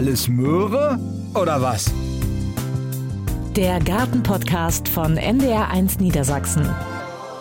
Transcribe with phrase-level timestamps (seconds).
[0.00, 0.98] alles Möhre
[1.34, 1.92] oder was?
[3.54, 6.64] Der Gartenpodcast von NDR1 Niedersachsen.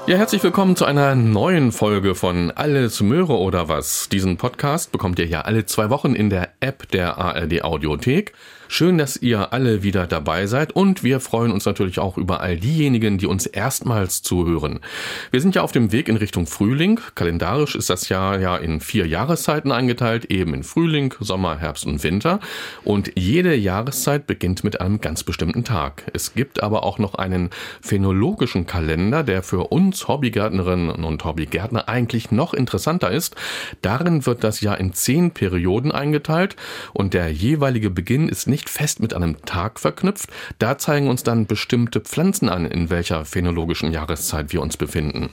[0.07, 4.09] Ja, herzlich willkommen zu einer neuen Folge von Alles Möhre oder was.
[4.09, 8.33] Diesen Podcast bekommt ihr ja alle zwei Wochen in der App der ARD Audiothek.
[8.71, 12.55] Schön, dass ihr alle wieder dabei seid und wir freuen uns natürlich auch über all
[12.55, 14.79] diejenigen, die uns erstmals zuhören.
[15.31, 16.99] Wir sind ja auf dem Weg in Richtung Frühling.
[17.15, 22.03] Kalendarisch ist das Jahr ja in vier Jahreszeiten eingeteilt, eben in Frühling, Sommer, Herbst und
[22.03, 22.39] Winter.
[22.83, 26.03] Und jede Jahreszeit beginnt mit einem ganz bestimmten Tag.
[26.13, 27.49] Es gibt aber auch noch einen
[27.81, 33.35] phänologischen Kalender, der für uns Hobbygärtnerinnen und Hobbygärtner eigentlich noch interessanter ist.
[33.81, 36.55] Darin wird das Jahr in zehn Perioden eingeteilt
[36.93, 40.27] und der jeweilige Beginn ist nicht nicht fest mit einem Tag verknüpft.
[40.59, 45.29] Da zeigen uns dann bestimmte Pflanzen an, in welcher phänologischen Jahreszeit wir uns befinden.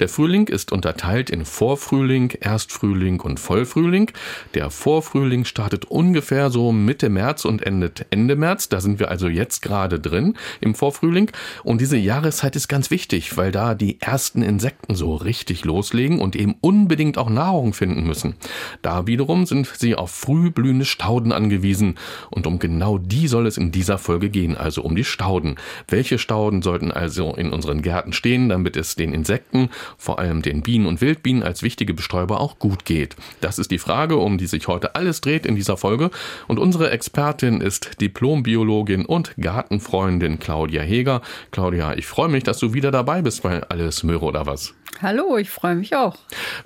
[0.00, 4.10] Der Frühling ist unterteilt in Vorfrühling, Erstfrühling und Vollfrühling.
[4.54, 8.68] Der Vorfrühling startet ungefähr so Mitte März und endet Ende März.
[8.68, 11.30] Da sind wir also jetzt gerade drin im Vorfrühling.
[11.62, 16.34] Und diese Jahreszeit ist ganz wichtig, weil da die ersten Insekten so richtig loslegen und
[16.34, 18.34] eben unbedingt auch Nahrung finden müssen.
[18.82, 21.94] Da wiederum sind sie auf früh blühende Stauden angewiesen.
[22.30, 25.56] Und um genau die soll es in dieser Folge gehen, also um die Stauden.
[25.86, 30.62] Welche Stauden sollten also in unseren Gärten stehen, damit es den Insekten, vor allem den
[30.62, 33.16] Bienen und Wildbienen als wichtige Bestäuber auch gut geht?
[33.42, 36.10] Das ist die Frage, um die sich heute alles dreht in dieser Folge.
[36.48, 41.20] Und unsere Expertin ist Diplombiologin und Gartenfreundin Claudia Heger.
[41.50, 44.72] Claudia, ich freue mich, dass du wieder dabei bist bei Alles Möhre oder was?
[45.02, 46.16] Hallo, ich freue mich auch.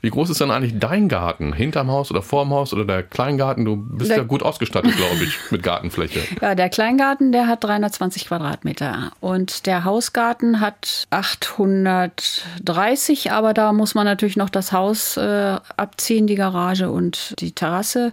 [0.00, 1.52] Wie groß ist denn eigentlich dein Garten?
[1.52, 3.64] Hinterm Haus oder vorm Haus oder der Kleingarten?
[3.64, 6.20] Du bist der ja gut ausgestattet, glaube ich, mit Gartenfläche.
[6.40, 13.94] Ja, der Kleingarten, der hat 320 Quadratmeter und der Hausgarten hat 830, aber da muss
[13.94, 18.12] man natürlich noch das Haus äh, abziehen, die Garage und die Terrasse.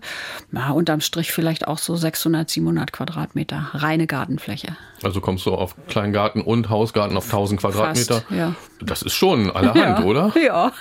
[0.52, 4.76] Ja, unterm Strich vielleicht auch so 600, 700 Quadratmeter reine Gartenfläche.
[5.04, 8.22] Also kommst du auf Kleingarten und Hausgarten auf 1000 Quadratmeter?
[8.22, 8.56] Fast, ja.
[8.82, 10.34] Das ist schon allerhand, ja, oder?
[10.46, 10.72] Ja.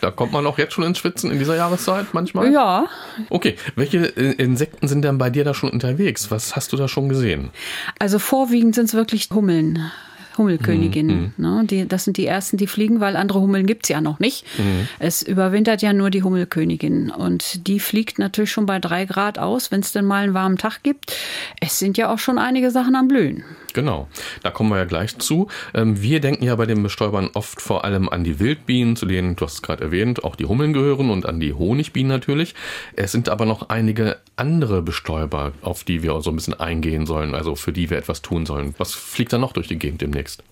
[0.00, 2.52] Da kommt man auch jetzt schon ins Schwitzen in dieser Jahreszeit manchmal?
[2.52, 2.86] Ja.
[3.30, 6.30] Okay, welche äh, Insekten sind denn bei dir da schon unterwegs?
[6.30, 7.50] Was hast du da schon gesehen?
[7.98, 9.90] Also vorwiegend sind es wirklich Hummeln.
[10.36, 11.32] Hummelköniginnen.
[11.36, 11.44] Mhm.
[11.44, 11.64] Ne?
[11.64, 14.44] Die, das sind die ersten, die fliegen, weil andere Hummeln gibt es ja noch nicht.
[14.58, 14.88] Mhm.
[14.98, 17.10] Es überwintert ja nur die Hummelkönigin.
[17.10, 20.58] Und die fliegt natürlich schon bei drei Grad aus, wenn es denn mal einen warmen
[20.58, 21.16] Tag gibt.
[21.60, 23.44] Es sind ja auch schon einige Sachen am Blühen.
[23.74, 24.08] Genau,
[24.42, 25.48] da kommen wir ja gleich zu.
[25.74, 29.34] Ähm, wir denken ja bei den Bestäubern oft vor allem an die Wildbienen, zu denen,
[29.34, 32.54] du hast es gerade erwähnt, auch die Hummeln gehören und an die Honigbienen natürlich.
[32.94, 37.34] Es sind aber noch einige andere Bestäuber, auf die wir so ein bisschen eingehen sollen,
[37.34, 38.74] also für die wir etwas tun sollen.
[38.78, 40.44] Was fliegt da noch durch die Gegend demnächst?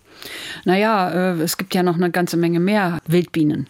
[0.65, 3.69] Naja, äh, es gibt ja noch eine ganze Menge mehr Wildbienen.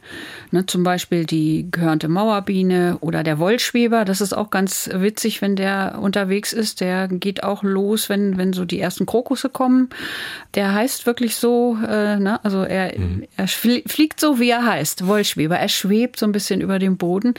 [0.51, 4.05] Ne, zum Beispiel die gehörnte Mauerbiene oder der Wollschweber.
[4.05, 6.83] Das ist auch ganz witzig, wenn der unterwegs ist.
[6.83, 9.89] Der geht auch los, wenn, wenn so die ersten Krokusse kommen.
[10.55, 12.45] Der heißt wirklich so, äh, ne?
[12.45, 13.25] also er, mhm.
[13.37, 15.57] er fliegt so, wie er heißt, Wollschweber.
[15.57, 17.33] Er schwebt so ein bisschen über dem Boden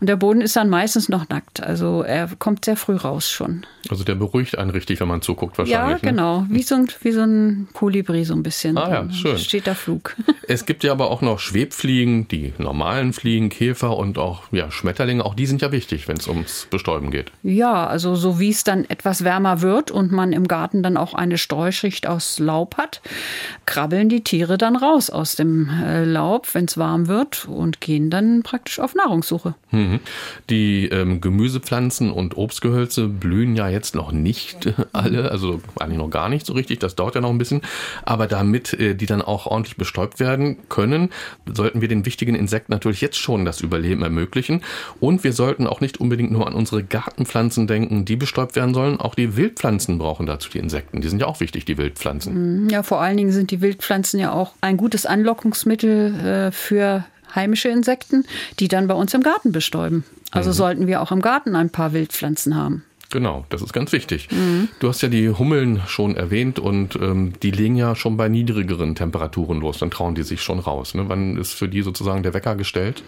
[0.00, 1.62] und der Boden ist dann meistens noch nackt.
[1.62, 3.64] Also er kommt sehr früh raus schon.
[3.88, 6.02] Also der beruhigt einen richtig, wenn man zuguckt wahrscheinlich.
[6.02, 6.42] Ja, genau.
[6.42, 6.48] Ne?
[6.50, 8.78] Wie, so ein, wie so ein Kolibri so ein bisschen bisschen.
[8.78, 9.38] Ah ja, schön.
[9.38, 10.16] Steht der Flug.
[10.50, 15.22] Es gibt ja aber auch noch Schwebfliegen, die normalen Fliegen, Käfer und auch ja, Schmetterlinge.
[15.22, 17.30] Auch die sind ja wichtig, wenn es ums Bestäuben geht.
[17.42, 21.12] Ja, also so wie es dann etwas wärmer wird und man im Garten dann auch
[21.12, 23.02] eine Streuschicht aus Laub hat,
[23.66, 28.08] krabbeln die Tiere dann raus aus dem äh, Laub, wenn es warm wird und gehen
[28.08, 29.54] dann praktisch auf Nahrungssuche.
[29.70, 30.00] Mhm.
[30.48, 36.30] Die ähm, Gemüsepflanzen und Obstgehölze blühen ja jetzt noch nicht alle, also eigentlich noch gar
[36.30, 36.80] nicht so richtig.
[36.80, 37.60] Das dauert ja noch ein bisschen.
[38.06, 41.10] Aber da damit äh, die dann auch ordentlich bestäubt werden können,
[41.52, 44.62] sollten wir den wichtigen Insekten natürlich jetzt schon das Überleben ermöglichen.
[45.00, 48.98] Und wir sollten auch nicht unbedingt nur an unsere Gartenpflanzen denken, die bestäubt werden sollen.
[49.00, 51.00] Auch die Wildpflanzen brauchen dazu die Insekten.
[51.00, 52.64] Die sind ja auch wichtig, die Wildpflanzen.
[52.64, 57.04] Mhm, ja, vor allen Dingen sind die Wildpflanzen ja auch ein gutes Anlockungsmittel äh, für
[57.34, 58.24] heimische Insekten,
[58.58, 60.04] die dann bei uns im Garten bestäuben.
[60.30, 60.54] Also mhm.
[60.54, 62.84] sollten wir auch im Garten ein paar Wildpflanzen haben.
[63.10, 64.28] Genau, das ist ganz wichtig.
[64.30, 64.68] Mhm.
[64.80, 68.94] Du hast ja die Hummeln schon erwähnt und ähm, die legen ja schon bei niedrigeren
[68.94, 69.78] Temperaturen los.
[69.78, 70.94] Dann trauen die sich schon raus.
[70.94, 71.04] Ne?
[71.08, 73.02] Wann ist für die sozusagen der Wecker gestellt?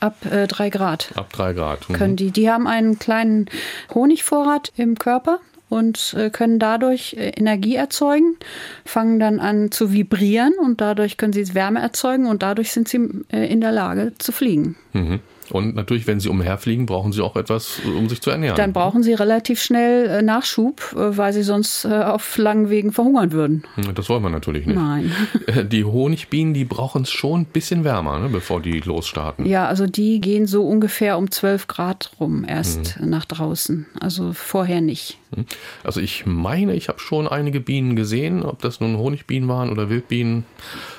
[0.00, 1.12] Ab äh, drei Grad.
[1.14, 1.88] Ab drei Grad.
[1.88, 1.94] Mhm.
[1.94, 2.30] Können die.
[2.30, 3.46] Die haben einen kleinen
[3.94, 8.36] Honigvorrat im Körper und äh, können dadurch äh, Energie erzeugen,
[8.84, 13.24] fangen dann an zu vibrieren und dadurch können sie Wärme erzeugen und dadurch sind sie
[13.32, 14.76] äh, in der Lage zu fliegen.
[14.92, 15.20] Mhm.
[15.50, 18.56] Und natürlich, wenn sie umherfliegen, brauchen sie auch etwas, um sich zu ernähren.
[18.56, 22.92] Dann brauchen sie relativ schnell äh, Nachschub, äh, weil sie sonst äh, auf langen Wegen
[22.92, 23.64] verhungern würden.
[23.94, 24.76] Das wollen wir natürlich nicht.
[24.76, 25.12] Nein.
[25.70, 29.46] Die Honigbienen, die brauchen es schon ein bisschen wärmer, ne, bevor die losstarten.
[29.46, 33.10] Ja, also die gehen so ungefähr um 12 Grad rum erst mhm.
[33.10, 33.86] nach draußen.
[34.00, 35.18] Also vorher nicht.
[35.34, 35.46] Hm.
[35.84, 39.90] Also ich meine, ich habe schon einige Bienen gesehen, ob das nun Honigbienen waren oder
[39.90, 40.44] Wildbienen.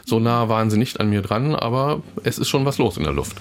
[0.05, 3.03] So nah waren sie nicht an mir dran, aber es ist schon was los in
[3.03, 3.37] der Luft.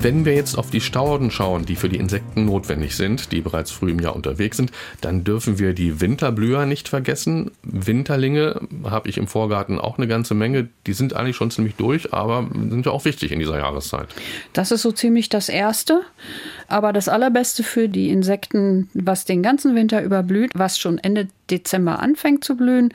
[0.00, 3.72] Wenn wir jetzt auf die Stauden schauen, die für die Insekten notwendig sind, die bereits
[3.72, 7.50] früh im Jahr unterwegs sind, dann dürfen wir die Winterblüher nicht vergessen.
[7.62, 10.68] Winterlinge habe ich im Vorgarten auch eine ganze Menge.
[10.86, 14.08] Die sind eigentlich schon ziemlich durch, aber sind ja auch wichtig in dieser Jahreszeit.
[14.52, 16.02] Das ist so ziemlich das Erste.
[16.68, 22.00] Aber das Allerbeste für die Insekten, was den ganzen Winter überblüht, was schon Ende Dezember
[22.00, 22.92] anfängt zu blühen,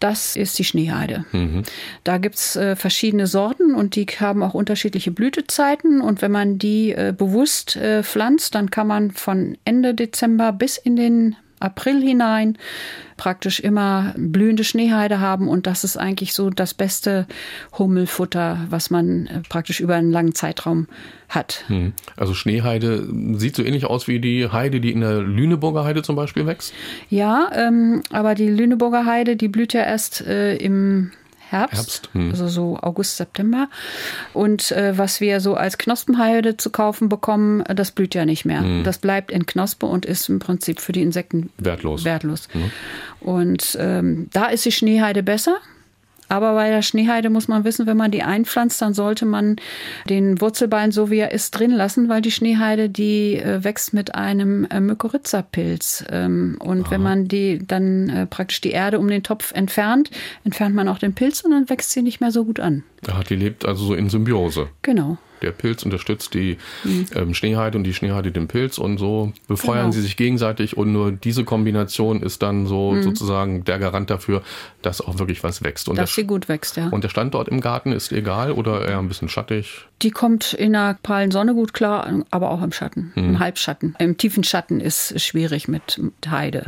[0.00, 1.26] das ist die Schneeheide.
[1.32, 1.62] Mhm.
[2.02, 6.00] Da gibt es äh, verschiedene Sorten und die haben auch unterschiedliche Blütezeiten.
[6.00, 10.78] Und wenn man die äh, bewusst äh, pflanzt, dann kann man von Ende Dezember bis
[10.78, 12.58] in den April hinein
[13.16, 17.26] praktisch immer blühende Schneeheide haben und das ist eigentlich so das beste
[17.78, 20.88] Hummelfutter, was man äh, praktisch über einen langen Zeitraum
[21.28, 21.64] hat.
[21.68, 21.92] Hm.
[22.16, 26.16] Also Schneeheide sieht so ähnlich aus wie die Heide, die in der Lüneburger Heide zum
[26.16, 26.74] Beispiel wächst?
[27.08, 31.12] Ja, ähm, aber die Lüneburger Heide, die blüht ja erst äh, im
[31.48, 32.08] Herbst, Herbst.
[32.12, 32.30] Hm.
[32.30, 33.68] also so August, September.
[34.32, 38.60] Und äh, was wir so als Knospenheide zu kaufen bekommen, das blüht ja nicht mehr.
[38.60, 38.84] Hm.
[38.84, 42.04] Das bleibt in Knospe und ist im Prinzip für die Insekten wertlos.
[42.04, 42.48] wertlos.
[42.52, 42.70] Hm.
[43.20, 45.58] Und ähm, da ist die Schneeheide besser.
[46.34, 49.54] Aber bei der Schneeheide muss man wissen, wenn man die einpflanzt, dann sollte man
[50.08, 54.16] den Wurzelbein so wie er ist drin lassen, weil die Schneeheide, die äh, wächst mit
[54.16, 56.06] einem äh, Mykorrhiza-Pilz.
[56.10, 56.90] Ähm, und Aha.
[56.90, 60.10] wenn man die dann äh, praktisch die Erde um den Topf entfernt,
[60.42, 62.82] entfernt man auch den Pilz und dann wächst sie nicht mehr so gut an.
[63.06, 64.66] Ja, die lebt also so in Symbiose.
[64.82, 65.18] Genau.
[65.44, 67.06] Der Pilz unterstützt die mhm.
[67.14, 69.92] ähm, Schneeheide und die Schneeheide den Pilz und so befeuern genau.
[69.92, 73.02] sie sich gegenseitig und nur diese Kombination ist dann so mhm.
[73.02, 74.42] sozusagen der Garant dafür,
[74.82, 75.88] dass auch wirklich was wächst.
[75.88, 76.88] Und dass sie gut wächst, ja.
[76.88, 79.86] Und der Standort im Garten ist egal oder eher ein bisschen schattig?
[80.02, 83.24] Die kommt in der prallen Sonne gut klar, aber auch im Schatten, mhm.
[83.24, 83.94] im Halbschatten.
[83.98, 86.64] Im tiefen Schatten ist schwierig mit, mit Heide.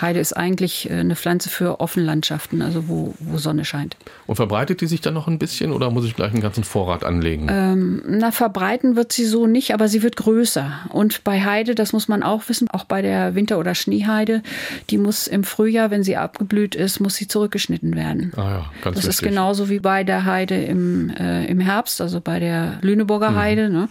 [0.00, 3.96] Heide ist eigentlich äh, eine Pflanze für Offenlandschaften, also wo, wo Sonne scheint.
[4.26, 7.04] Und verbreitet die sich dann noch ein bisschen oder muss ich gleich einen ganzen Vorrat
[7.04, 7.48] anlegen?
[7.50, 10.72] Ähm, na, verbreiten wird sie so nicht, aber sie wird größer.
[10.90, 14.42] Und bei Heide, das muss man auch wissen, auch bei der Winter- oder Schneeheide,
[14.90, 18.32] die muss im Frühjahr, wenn sie abgeblüht ist, muss sie zurückgeschnitten werden.
[18.36, 19.08] Ah ja, ganz Das wichtig.
[19.08, 23.36] ist genauso wie bei der Heide im, äh, im Herbst, also bei der Lüneburger mhm.
[23.36, 23.70] Heide.
[23.70, 23.88] Ne?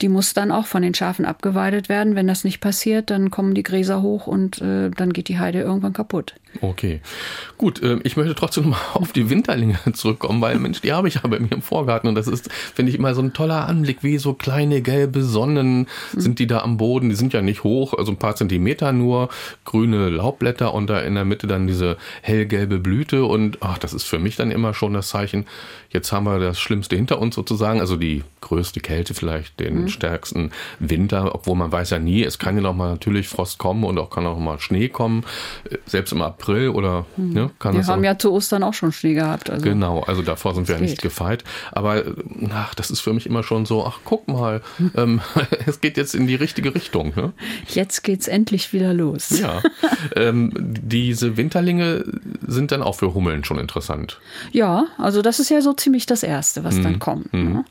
[0.00, 2.14] Die muss dann auch von den Schafen abgeweidet werden.
[2.14, 5.49] Wenn das nicht passiert, dann kommen die Gräser hoch und äh, dann geht die Heide
[5.58, 6.34] irgendwann kaputt.
[6.60, 7.00] Okay,
[7.58, 7.82] gut.
[7.82, 11.22] Äh, ich möchte trotzdem mal auf die Winterlinge zurückkommen, weil Mensch, die habe ich ja
[11.22, 14.18] bei mir im Vorgarten und das ist, finde ich, immer so ein toller Anblick, wie
[14.18, 17.08] so kleine gelbe Sonnen sind die da am Boden.
[17.08, 19.28] Die sind ja nicht hoch, also ein paar Zentimeter nur,
[19.64, 24.04] grüne Laubblätter und da in der Mitte dann diese hellgelbe Blüte und ach, das ist
[24.04, 25.46] für mich dann immer schon das Zeichen,
[25.90, 29.88] jetzt haben wir das Schlimmste hinter uns sozusagen, also die größte Kälte vielleicht, den mhm.
[29.88, 33.84] stärksten Winter, obwohl man weiß ja nie, es kann ja noch mal natürlich Frost kommen
[33.84, 35.24] und auch kann auch mal Schnee kommen,
[35.86, 37.32] selbst im April oder mhm.
[37.32, 39.50] ne, kann Wir haben auch, ja zu Ostern auch schon Schnee gehabt.
[39.50, 42.02] Also genau, also davor sind wir ja nicht gefeit, aber
[42.52, 44.92] ach, das ist für mich immer schon so, ach guck mal, hm.
[44.96, 45.20] ähm,
[45.66, 47.12] es geht jetzt in die richtige Richtung.
[47.16, 47.32] Ne?
[47.68, 49.38] Jetzt geht's endlich wieder los.
[49.38, 49.62] Ja,
[50.16, 52.04] ähm, diese Winterlinge
[52.46, 54.20] sind dann auch für Hummeln schon interessant.
[54.52, 56.82] Ja, also das ist ja so ziemlich das Erste, was mhm.
[56.82, 57.32] dann kommt.
[57.32, 57.52] Mhm.
[57.52, 57.64] Ne?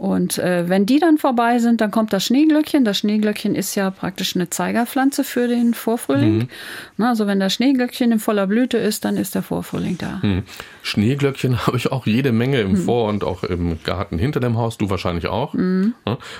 [0.00, 2.86] Und äh, wenn die dann vorbei sind, dann kommt das Schneeglöckchen.
[2.86, 6.38] Das Schneeglöckchen ist ja praktisch eine Zeigerpflanze für den Vorfrühling.
[6.38, 6.48] Mhm.
[6.96, 10.20] Na, also wenn das Schneeglöckchen in voller Blüte ist, dann ist der Vorfrühling da.
[10.22, 10.42] Mhm.
[10.82, 12.76] Schneeglöckchen habe ich auch jede Menge im mhm.
[12.76, 14.78] Vor- und auch im Garten hinter dem Haus.
[14.78, 15.54] Du wahrscheinlich auch.
[15.54, 15.94] Mhm.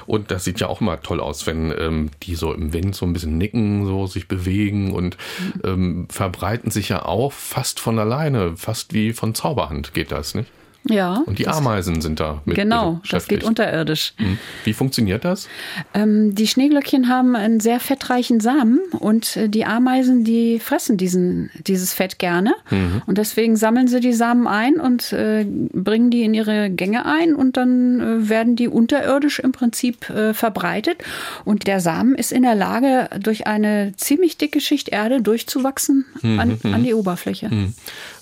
[0.06, 3.06] Und das sieht ja auch immer toll aus, wenn ähm, die so im Wind so
[3.06, 5.60] ein bisschen nicken, so sich bewegen und mhm.
[5.64, 10.50] ähm, verbreiten sich ja auch fast von alleine, fast wie von Zauberhand geht das, nicht?
[10.88, 11.22] Ja.
[11.26, 14.14] Und die Ameisen sind da mit Genau, das geht unterirdisch.
[14.16, 14.38] Hm.
[14.64, 15.48] Wie funktioniert das?
[15.92, 21.50] Ähm, die Schneeglöckchen haben einen sehr fettreichen Samen und äh, die Ameisen, die fressen diesen,
[21.66, 22.54] dieses Fett gerne.
[22.70, 23.02] Mhm.
[23.06, 27.34] Und deswegen sammeln sie die Samen ein und äh, bringen die in ihre Gänge ein
[27.34, 30.98] und dann äh, werden die unterirdisch im Prinzip äh, verbreitet.
[31.44, 36.40] Und der Samen ist in der Lage, durch eine ziemlich dicke Schicht Erde durchzuwachsen mhm.
[36.40, 37.48] an, an, die Oberfläche.
[37.48, 37.74] Mhm.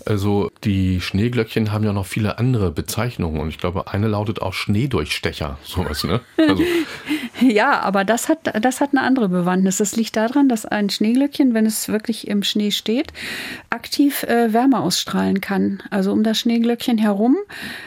[0.09, 4.55] Also die Schneeglöckchen haben ja noch viele andere Bezeichnungen und ich glaube, eine lautet auch
[4.55, 6.21] Schneedurchstecher, sowas, ne?
[6.37, 6.62] Also.
[7.41, 9.77] Ja, aber das hat, das hat eine andere Bewandtnis.
[9.77, 13.12] Das liegt daran, dass ein Schneeglöckchen, wenn es wirklich im Schnee steht,
[13.71, 15.81] aktiv äh, Wärme ausstrahlen kann.
[15.91, 17.37] Also um das Schneeglöckchen herum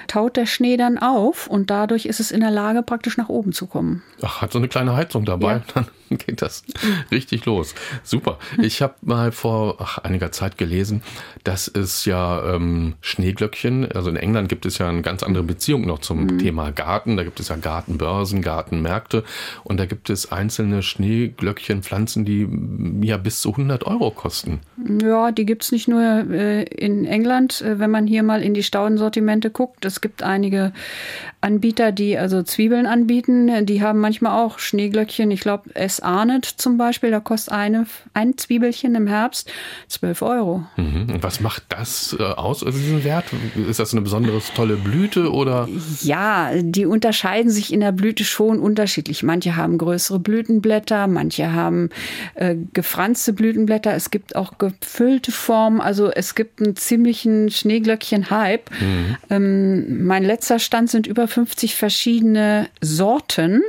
[0.08, 3.51] taut der Schnee dann auf und dadurch ist es in der Lage, praktisch nach oben
[3.51, 4.04] zu kommen.
[4.22, 5.62] Ach, hat so eine kleine Heizung dabei.
[5.75, 5.86] Ja.
[6.25, 6.63] Geht das
[7.12, 7.75] richtig los.
[8.03, 8.38] Super.
[8.62, 11.01] Ich habe mal vor ach, einiger Zeit gelesen,
[11.44, 15.86] dass es ja ähm, Schneeglöckchen, also in England gibt es ja eine ganz andere Beziehung
[15.86, 16.39] noch zum Mhm.
[16.39, 17.18] Thema Garten.
[17.18, 19.24] Da gibt es ja Gartenbörsen, Gartenmärkte
[19.63, 24.60] und da gibt es einzelne Schneeglöckchenpflanzen, die mm, ja bis zu 100 Euro kosten.
[25.01, 27.62] Ja, die gibt's nicht nur äh, in England.
[27.62, 30.74] Äh, wenn man hier mal in die Staudensortimente guckt, es gibt einige
[31.42, 33.66] Anbieter, die also Zwiebeln anbieten.
[33.66, 35.32] Die haben manchmal auch Schneeglöckchen.
[35.32, 36.00] Ich glaube, S.
[36.00, 39.52] Arnett zum Beispiel, da kostet eine, ein Zwiebelchen im Herbst
[39.88, 40.64] 12 Euro.
[40.78, 41.08] Mhm.
[41.22, 43.26] Was macht das äh, aus, also diesen Wert?
[43.68, 45.68] Ist das eine besonders tolle Blüte oder?
[46.02, 49.24] Ja, die unterscheiden sich in der Blüte schon unterschiedlich.
[49.24, 51.90] Manche haben größere Blütenblätter, manche haben
[52.36, 53.96] äh, gefranste Blütenblätter.
[53.96, 55.82] Es gibt auch gefüllte Formen.
[55.82, 58.70] Also es gibt einen ziemlichen Schneeglöckchen-Hype.
[59.32, 63.62] Ähm, mein letzter Stand sind über 50 verschiedene Sorten.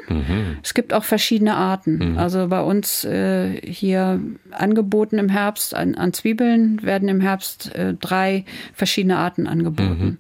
[0.63, 2.19] Es gibt auch verschiedene Arten.
[2.19, 7.95] Also bei uns äh, hier angeboten im Herbst an, an Zwiebeln werden im Herbst äh,
[7.95, 10.19] drei verschiedene Arten angeboten.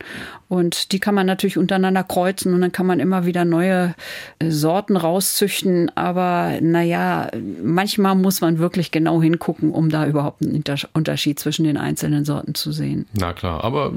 [0.48, 3.94] Und die kann man natürlich untereinander kreuzen und dann kann man immer wieder neue
[4.38, 5.90] äh, Sorten rauszüchten.
[5.96, 7.28] Aber naja,
[7.62, 12.24] manchmal muss man wirklich genau hingucken, um da überhaupt einen Inter- Unterschied zwischen den einzelnen
[12.24, 13.06] Sorten zu sehen.
[13.18, 13.92] Na klar, aber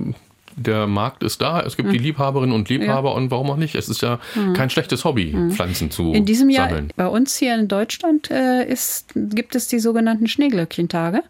[0.58, 3.76] der Markt ist da, es gibt die Liebhaberinnen und Liebhaber und warum auch nicht?
[3.76, 4.20] Es ist ja
[4.54, 6.90] kein schlechtes Hobby, Pflanzen zu In diesem Jahr sammeln.
[6.96, 11.22] bei uns hier in Deutschland äh, ist, gibt es die sogenannten Schneeglöckchentage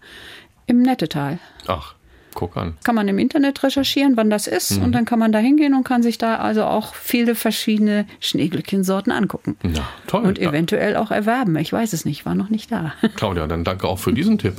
[0.68, 1.40] im Nettetal.
[1.68, 1.96] Ach,
[2.36, 2.76] guck an.
[2.84, 5.84] Kann man im Internet recherchieren, wann das ist, und dann kann man da hingehen und
[5.86, 9.58] kann sich da also auch viele verschiedene Schneeglöckchensorten angucken.
[9.64, 10.24] Na, toll.
[10.26, 11.56] Und Ja, eventuell auch erwerben.
[11.58, 12.94] Ich weiß es nicht, war noch nicht da.
[13.16, 14.54] Claudia, dann danke auch für diesen Tipp.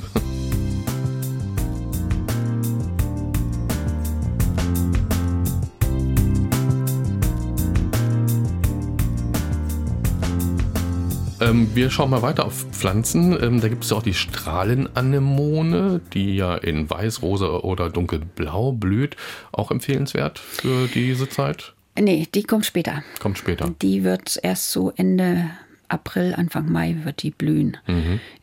[11.39, 13.37] Ähm, wir schauen mal weiter auf Pflanzen.
[13.41, 18.71] Ähm, da gibt es ja auch die Strahlenanemone, die ja in weiß, rosa oder dunkelblau
[18.71, 19.15] blüht.
[19.51, 21.73] Auch empfehlenswert für diese Zeit.
[21.99, 23.03] nee, die kommt später.
[23.19, 23.73] Kommt später.
[23.81, 25.49] Die wird erst so Ende
[25.89, 27.77] April, Anfang Mai wird die blühen.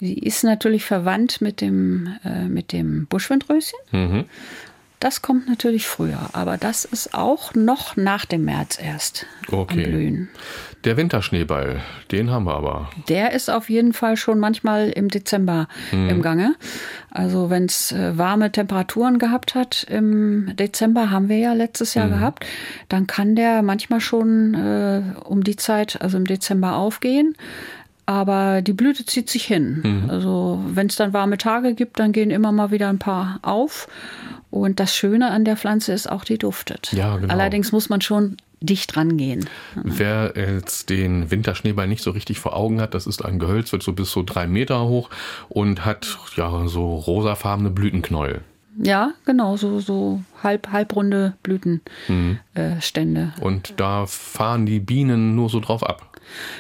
[0.01, 3.79] Sie ist natürlich verwandt mit dem, äh, mit dem Buschwindröschen.
[3.93, 4.25] Mhm.
[5.05, 9.85] Das kommt natürlich früher, aber das ist auch noch nach dem März erst Okay.
[9.85, 10.29] am Blühen.
[10.85, 12.89] Der Winterschneeball, den haben wir aber.
[13.11, 16.55] Der ist auf jeden Fall schon manchmal im Dezember im Gange.
[17.11, 22.09] Also wenn es äh, warme Temperaturen gehabt hat im Dezember, haben wir ja letztes Jahr
[22.09, 22.47] gehabt,
[22.89, 27.37] dann kann der manchmal schon äh, um die Zeit, also im Dezember aufgehen.
[28.07, 30.05] Aber die Blüte zieht sich hin.
[30.09, 33.89] Also wenn es dann warme Tage gibt, dann gehen immer mal wieder ein paar auf.
[34.51, 36.93] Und das Schöne an der Pflanze ist auch, die duftet.
[36.93, 37.33] Ja, genau.
[37.33, 39.49] Allerdings muss man schon dicht rangehen.
[39.75, 43.83] Wer jetzt den Winterschneeball nicht so richtig vor Augen hat, das ist ein Gehölz, wird
[43.83, 45.11] so bis so drei Meter hoch
[45.49, 48.43] und hat ja so rosafarbene Blütenknäuel.
[48.77, 52.41] Ja, genau, so, so halb, halbrunde Blütenstände.
[52.55, 53.33] Äh, Stände.
[53.41, 56.14] Und da fahren die Bienen nur so drauf ab.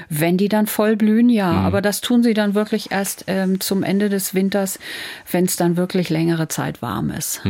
[0.08, 1.50] Wenn die dann voll blühen, ja.
[1.50, 4.78] Aber das tun sie dann wirklich erst ähm, zum Ende des Winters,
[5.30, 7.42] wenn es dann wirklich längere Zeit warm ist.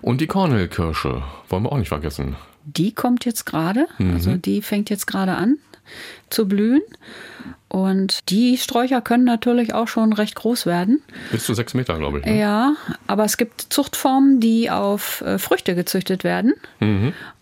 [0.00, 2.36] Und die Kornelkirsche wollen wir auch nicht vergessen.
[2.64, 5.58] Die kommt jetzt gerade, also die fängt jetzt gerade an
[6.30, 6.82] zu blühen.
[7.68, 11.02] Und die Sträucher können natürlich auch schon recht groß werden.
[11.30, 12.26] Bis zu sechs Meter, glaube ich.
[12.26, 12.38] Ne?
[12.38, 12.74] Ja,
[13.06, 16.52] aber es gibt Zuchtformen, die auf äh, Früchte gezüchtet werden.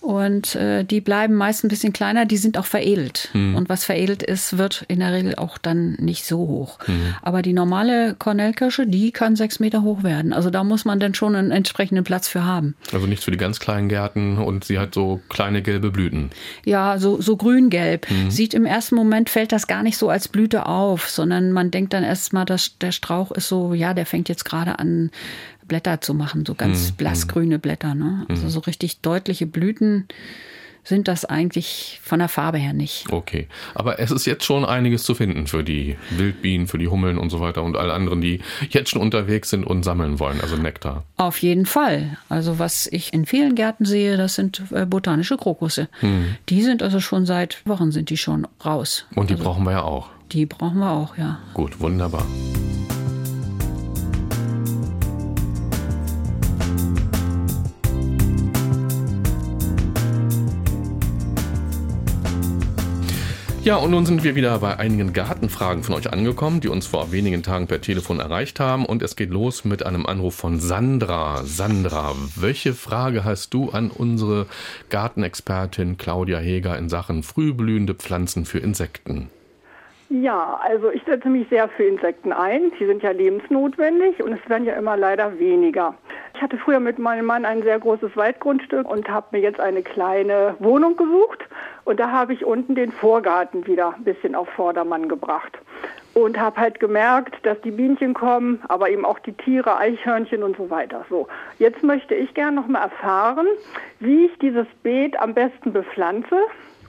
[0.01, 3.31] Und äh, die bleiben meist ein bisschen kleiner, die sind auch veredelt.
[3.35, 6.79] Und was veredelt ist, wird in der Regel auch dann nicht so hoch.
[7.23, 10.33] Aber die normale Kornellkirsche, die kann sechs Meter hoch werden.
[10.33, 12.75] Also da muss man dann schon einen entsprechenden Platz für haben.
[12.93, 16.31] Also nichts für die ganz kleinen Gärten und sie hat so kleine gelbe Blüten.
[16.65, 18.07] Ja, so, so grün-gelb.
[18.29, 21.93] Sieht im ersten Moment, fällt das gar nicht so als Blüte auf, sondern man denkt
[21.93, 25.11] dann erstmal, dass der Strauch ist so, ja, der fängt jetzt gerade an,
[25.71, 27.95] Blätter zu machen, so ganz blassgrüne Blätter.
[27.95, 28.27] Ne?
[28.29, 30.09] Also so richtig deutliche Blüten
[30.83, 33.13] sind das eigentlich von der Farbe her nicht.
[33.13, 33.47] Okay.
[33.75, 37.31] Aber es ist jetzt schon einiges zu finden für die Wildbienen, für die Hummeln und
[37.31, 41.05] so weiter und alle anderen, die jetzt schon unterwegs sind und sammeln wollen, also Nektar.
[41.17, 42.19] Auf jeden Fall.
[42.29, 45.89] Also was ich in vielen Gärten sehe, das sind äh, botanische Krokusse.
[46.49, 49.07] Die sind also schon seit Wochen sind die schon raus.
[49.15, 50.09] Und die brauchen wir ja auch.
[50.33, 51.39] Die brauchen wir auch, ja.
[51.55, 52.27] Gut, wunderbar.
[63.63, 67.13] Ja, und nun sind wir wieder bei einigen Gartenfragen von euch angekommen, die uns vor
[67.13, 68.87] wenigen Tagen per Telefon erreicht haben.
[68.87, 71.45] Und es geht los mit einem Anruf von Sandra.
[71.45, 74.47] Sandra, welche Frage hast du an unsere
[74.89, 79.29] Gartenexpertin Claudia Heger in Sachen frühblühende Pflanzen für Insekten?
[80.13, 82.73] Ja, also ich setze mich sehr für Insekten ein.
[82.81, 85.95] Sie sind ja lebensnotwendig und es werden ja immer leider weniger.
[86.35, 89.83] Ich hatte früher mit meinem Mann ein sehr großes Waldgrundstück und habe mir jetzt eine
[89.85, 91.45] kleine Wohnung gesucht.
[91.85, 95.57] Und da habe ich unten den Vorgarten wieder ein bisschen auf Vordermann gebracht.
[96.15, 100.57] Und habe halt gemerkt, dass die Bienchen kommen, aber eben auch die Tiere, Eichhörnchen und
[100.57, 101.05] so weiter.
[101.09, 101.29] So,
[101.61, 103.47] jetzt möchte ich gerne noch mal erfahren,
[104.01, 106.37] wie ich dieses Beet am besten bepflanze,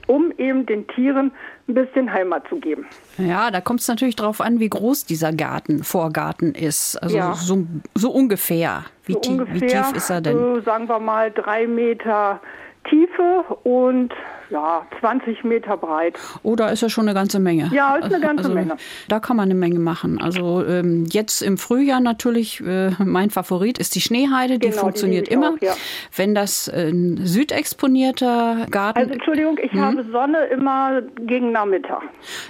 [0.06, 1.32] um eben den Tieren
[1.68, 2.86] ein bisschen Heimat zu geben.
[3.18, 6.96] Ja, da kommt es natürlich darauf an, wie groß dieser Garten, Vorgarten ist.
[7.02, 7.34] Also Ja.
[7.34, 8.84] so, so ungefähr.
[9.04, 10.38] Wie, so tief, ungefähr, wie tief ist er denn?
[10.38, 12.40] So, sagen wir mal drei Meter
[12.88, 14.12] Tiefe und
[14.50, 16.18] ja 20 Meter breit.
[16.42, 17.70] Oh, da ist ja schon eine ganze Menge.
[17.72, 18.76] Ja, ist eine ganze also, Menge.
[19.08, 20.20] Da kann man eine Menge machen.
[20.20, 24.78] Also ähm, jetzt im Frühjahr natürlich, äh, mein Favorit ist die Schneeheide, die Genau, die
[24.80, 25.50] funktioniert ich immer.
[25.54, 25.72] auch, ja.
[26.14, 29.80] Wenn das äh, ein südexponierter Garten Also Entschuldigung, ich Mhm.
[29.80, 32.02] habe Sonne immer gegen Nachmittag.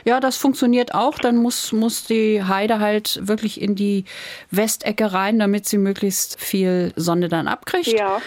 [0.05, 1.19] Ja, das funktioniert auch.
[1.19, 4.05] Dann muss, muss die Heide halt wirklich in die
[4.51, 7.93] Westecke rein, damit sie möglichst viel Sonne dann abkriegt.
[7.99, 8.21] Ja.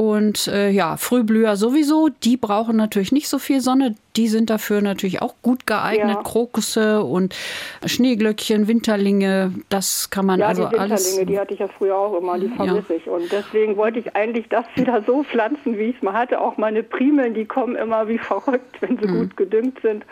[0.00, 3.96] Und äh, ja, Frühblüher sowieso, die brauchen natürlich nicht so viel Sonne.
[4.14, 6.18] Die sind dafür natürlich auch gut geeignet.
[6.18, 6.22] Ja.
[6.22, 7.34] Krokusse und
[7.84, 11.26] Schneeglöckchen, Winterlinge, das kann man Ja, also die Winterlinge, alles.
[11.26, 13.08] die hatte ich ja früher auch immer, die vermisse ich.
[13.08, 16.40] Und deswegen wollte ich eigentlich das wieder so pflanzen, wie ich es mal hatte.
[16.40, 19.00] Auch meine Primeln, die kommen immer wie verrückt, wenn Mhm.
[19.02, 20.04] sie gut gedüngt sind.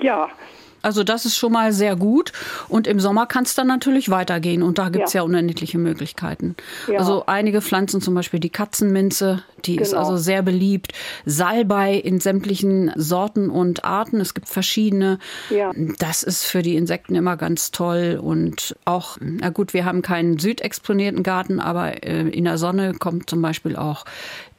[0.00, 0.28] Ja,
[0.86, 2.32] Also das ist schon mal sehr gut.
[2.68, 4.62] Und im Sommer kann es dann natürlich weitergehen.
[4.62, 5.20] Und da gibt es ja.
[5.20, 5.24] Ja.
[5.24, 6.54] unendliche Möglichkeiten.
[6.88, 7.00] Ja.
[7.00, 10.02] Also einige Pflanzen, zum Beispiel die Katzenminze, die ist Genau.
[10.02, 10.92] also sehr beliebt.
[11.24, 14.20] Salbei in sämtlichen Sorten und Arten.
[14.20, 15.18] Es gibt verschiedene.
[15.50, 15.72] Ja.
[15.98, 18.20] Das ist für die Insekten immer ganz toll.
[18.22, 23.28] Und auch, na gut, wir haben keinen südexponierten Garten, aber äh, in der Sonne kommt
[23.28, 24.04] zum Beispiel auch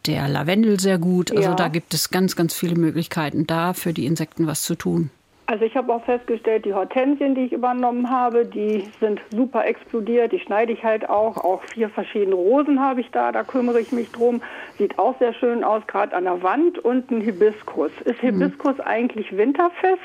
[0.05, 1.31] der Lavendel sehr gut.
[1.31, 1.55] Also Ja.
[1.55, 5.09] da gibt es ganz, ganz viele Möglichkeiten, da für die Insekten was zu tun.
[5.49, 10.33] Also ich habe auch festgestellt, die Hortensien, die ich übernommen habe, die sind super explodiert.
[10.33, 11.37] Die schneide ich halt auch.
[11.37, 14.41] Auch vier verschiedene Rosen habe ich da, da kümmere ich mich drum.
[14.77, 16.79] Sieht auch sehr schön aus, gerade an der Wand.
[16.79, 17.91] Und ein Hibiskus.
[18.03, 18.41] Ist Mhm.
[18.41, 20.01] Hibiskus eigentlich winterfest?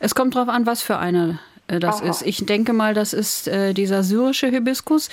[0.00, 1.38] Es kommt drauf an, was für eine
[1.80, 2.10] das Aha.
[2.10, 2.22] ist.
[2.22, 5.08] Ich denke mal, das ist äh, dieser syrische Hibiskus,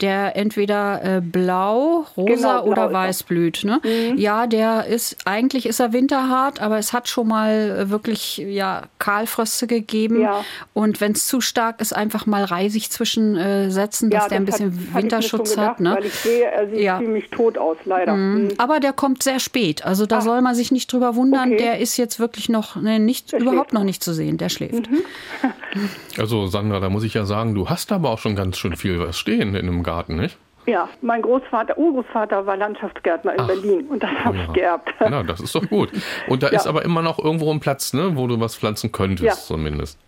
[0.00, 2.92] der entweder äh, blau, rosa Genau, blau oder er.
[2.92, 3.62] weiß blüht.
[3.64, 3.80] Ne?
[4.16, 7.52] Ja, der ist eigentlich ist er winterhart, aber es hat schon mal
[7.86, 10.20] äh, wirklich ja Kahlfröste gegeben.
[10.20, 10.44] Ja.
[10.72, 14.88] Und wenn es zu stark ist, einfach mal Reisig zwischensetzen, dass der ein das bisschen
[14.92, 15.80] hat- Winterschutz gedacht, hat.
[15.80, 15.94] Ne?
[15.96, 16.98] Weil ich sehe, er sieht Ja.
[16.98, 18.14] ziemlich tot aus, leider.
[18.14, 18.48] Mhm.
[18.58, 19.84] Aber der kommt sehr spät.
[19.84, 21.48] Also da soll man sich nicht drüber wundern.
[21.52, 21.56] Okay.
[21.58, 23.84] Der ist jetzt wirklich noch ne, nicht Der überhaupt schläft noch noch.
[23.86, 24.36] nicht zu sehen.
[24.38, 24.88] Der schläft.
[26.18, 28.98] Also Sandra, da muss ich ja sagen, du hast aber auch schon ganz schön viel
[29.00, 30.36] was stehen in einem Garten, nicht?
[30.66, 34.88] Ja, mein Großvater, Urgroßvater war Landschaftsgärtner in Berlin und das habe ich geerbt.
[34.98, 35.90] Na, das ist doch gut.
[36.28, 36.56] Und da Ja.
[36.56, 39.32] ist aber immer noch irgendwo ein Platz, ne, wo du was pflanzen könntest, Ja.
[39.34, 39.98] zumindest.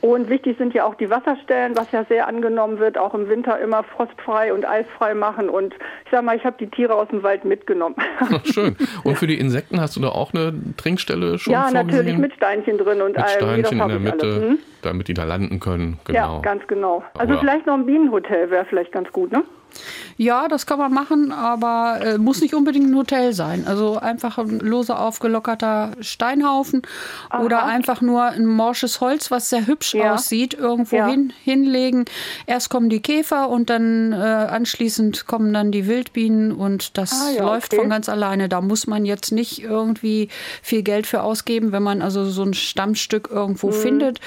[0.00, 3.58] Und wichtig sind ja auch die Wasserstellen, was ja sehr angenommen wird, auch im Winter
[3.60, 5.48] immer frostfrei und eisfrei machen.
[5.48, 7.96] Und ich sag mal, ich habe die Tiere aus dem Wald mitgenommen.
[8.44, 8.76] Schön.
[9.04, 11.86] Und für die Insekten hast du da auch eine Trinkstelle schon ja, vorgesehen?
[11.88, 13.28] natürlich mit Steinchen drin und Mit allem.
[13.64, 13.98] Steinchen in der.
[14.00, 14.58] Mitte, Hm?
[14.82, 15.98] damit die da landen können.
[16.04, 16.36] Genau.
[16.36, 17.02] Ja, ganz genau.
[17.18, 19.42] Also Aber- vielleicht noch ein Bienenhotel wäre vielleicht ganz gut, ne?
[20.16, 23.66] Ja, das kann man machen, aber äh, muss nicht unbedingt ein Hotel sein.
[23.66, 26.82] Also einfach ein lose aufgelockerter Steinhaufen
[27.42, 30.14] oder einfach nur ein morsches Holz, was sehr hübsch Ja.
[30.14, 31.08] aussieht, irgendwo Ja.
[31.08, 32.04] hin, hinlegen.
[32.46, 37.30] Erst kommen die Käfer und dann äh, anschließend kommen dann die Wildbienen und das Ah,
[37.36, 37.82] ja, läuft okay.
[37.82, 38.48] von ganz alleine.
[38.48, 40.28] Da muss man jetzt nicht irgendwie
[40.62, 43.36] viel Geld für ausgeben, wenn man also so ein Stammstück Mhm.
[43.36, 44.20] irgendwo findet.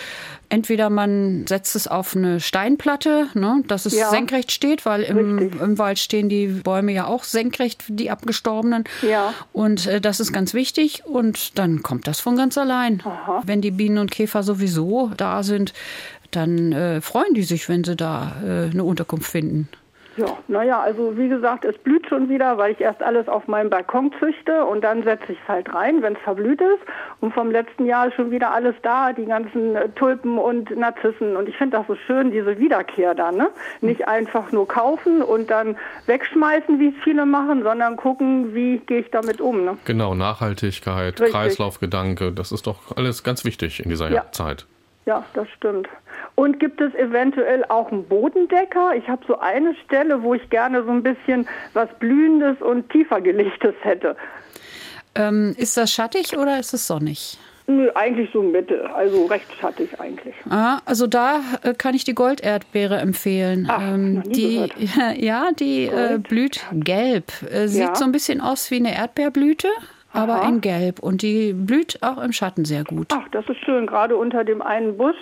[0.50, 4.10] Entweder man setzt es auf eine Steinplatte, ne, dass es Ja.
[4.10, 8.84] senkrecht steht, weil im, im Wald stehen die Bäume ja auch senkrecht, die abgestorbenen.
[9.08, 9.34] Ja.
[9.54, 13.04] Und äh, das ist ganz wichtig und dann kommt das von ganz allein.
[13.46, 15.74] Wenn die Bienen und Käfer sowieso da sind,
[16.32, 19.68] dann äh, freuen die sich, wenn sie da äh, eine Unterkunft finden.
[20.20, 23.70] Ja, naja, also wie gesagt, es blüht schon wieder, weil ich erst alles auf meinem
[23.70, 26.82] Balkon züchte und dann setze ich es halt rein, wenn es verblüht ist.
[27.22, 31.38] Und vom letzten Jahr ist schon wieder alles da, die ganzen äh, Tulpen und Narzissen.
[31.38, 33.50] Und ich finde das so schön, diese Wiederkehr dann, ne?
[33.80, 35.78] Nicht einfach nur kaufen und dann
[36.08, 39.78] wegschmeißen, wie es viele machen, sondern gucken, wie gehe ich damit um, ne?
[39.86, 41.32] Genau, Nachhaltigkeit, Richtig.
[41.32, 44.26] Kreislaufgedanke, das ist doch alles ganz wichtig in dieser Ja.
[44.32, 44.66] Zeit.
[45.10, 45.88] Ja, das stimmt.
[46.36, 48.94] Und gibt es eventuell auch einen Bodendecker?
[48.96, 53.20] Ich habe so eine Stelle, wo ich gerne so ein bisschen was Blühendes und tiefer
[53.20, 54.16] gelegtes hätte.
[55.16, 57.40] Ähm, ist das schattig oder ist es sonnig?
[57.66, 60.36] Nö, eigentlich so Mitte, also recht schattig eigentlich.
[60.48, 63.66] Ah, also da äh, kann ich die Golderdbeere empfehlen.
[63.68, 65.18] Ach, ähm, die, gehört.
[65.18, 67.32] ja, die äh, blüht gelb.
[67.52, 67.96] Äh, sieht Ja.
[67.96, 69.70] so ein bisschen aus wie eine Erdbeerblüte,
[70.14, 70.50] aber Aha.
[70.50, 71.00] in gelb.
[71.00, 73.08] Und die blüht auch im Schatten sehr gut.
[73.14, 75.18] Ach, das ist schön, gerade unter dem einen Busch.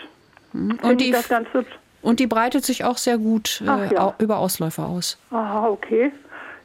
[0.54, 1.72] Und Finde die, ich das ganz hübsch.
[2.02, 4.16] und die breitet sich auch sehr gut äh, ja.
[4.18, 5.18] über Ausläufer aus.
[5.32, 6.12] Aha, okay.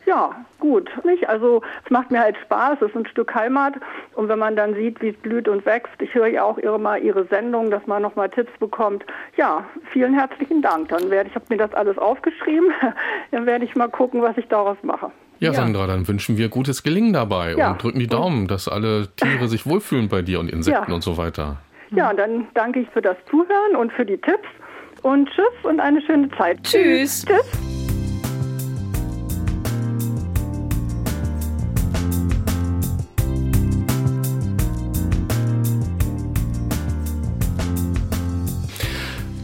[0.05, 0.91] Ja, gut.
[1.05, 1.29] Nicht?
[1.29, 3.75] Also es macht mir halt Spaß, es ist ein Stück Heimat.
[4.15, 6.79] Und wenn man dann sieht, wie es blüht und wächst, ich höre ja auch ihre,
[6.79, 9.05] mal ihre Sendung, dass man nochmal Tipps bekommt.
[9.37, 10.89] Ja, vielen herzlichen Dank.
[10.89, 12.73] Dann werde ich habe mir das alles aufgeschrieben.
[13.31, 15.13] Dann werde ich mal gucken, was ich daraus mache.
[15.43, 15.55] Ja, Ja.
[15.55, 17.73] Sandra, dann wünschen wir gutes Gelingen dabei Ja.
[17.73, 20.95] und drücken die Daumen, dass alle Tiere sich wohlfühlen bei dir und Insekten Ja.
[20.95, 21.57] und so weiter.
[21.91, 24.49] Ja, und dann danke ich für das Zuhören und für die Tipps.
[25.03, 26.63] Und tschüss und eine schöne Zeit.
[26.63, 27.25] Tschüss.
[27.27, 27.82] Tschüss.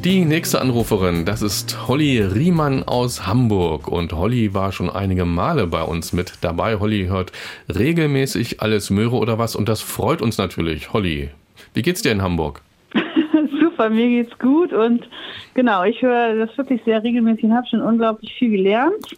[0.08, 3.88] Die nächste Anruferin, das ist Holly Riemann aus Hamburg.
[3.88, 6.78] Und Holly war schon einige Male bei uns mit dabei.
[6.78, 7.30] Holly hört
[7.68, 10.94] regelmäßig alles Möhre oder was und das freut uns natürlich.
[10.94, 11.28] Holly,
[11.74, 12.62] wie geht's dir in Hamburg?
[13.60, 15.06] Super, mir geht's gut und
[15.52, 19.14] genau, ich höre das wirklich sehr regelmäßig und habe schon unglaublich viel gelernt.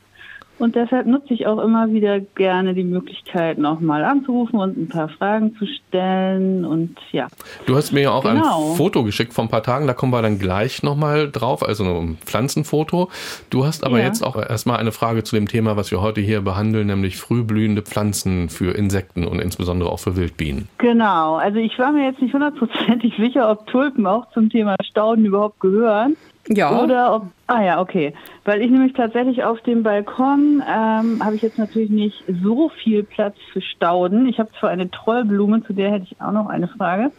[0.61, 5.09] Und deshalb nutze ich auch immer wieder gerne die Möglichkeit, nochmal anzurufen und ein paar
[5.09, 6.65] Fragen zu stellen.
[6.65, 7.29] Und ja,
[7.67, 8.71] Du hast mir ja auch Genau.
[8.73, 11.85] ein Foto geschickt vor ein paar Tagen, da kommen wir dann gleich nochmal drauf, also
[11.85, 13.09] ein Pflanzenfoto.
[13.51, 14.05] Du hast aber Ja.
[14.07, 17.83] jetzt auch erstmal eine Frage zu dem Thema, was wir heute hier behandeln, nämlich frühblühende
[17.83, 20.69] Pflanzen für Insekten und insbesondere auch für Wildbienen.
[20.79, 21.37] genau.
[21.37, 25.59] Also ich war mir jetzt nicht hundertprozentig sicher, ob Tulpen auch zum Thema Stauden überhaupt
[25.61, 26.17] gehören.
[26.53, 26.83] Ja.
[26.83, 27.27] Oder ob.
[27.47, 28.13] Ah ja, okay.
[28.45, 33.05] Weil ich nämlich tatsächlich auf dem Balkon ähm, habe ich jetzt natürlich nicht so viel
[33.05, 34.27] Platz für Stauden.
[34.27, 37.13] Ich habe zwar eine Trollblume, zu der hätte ich auch noch eine Frage.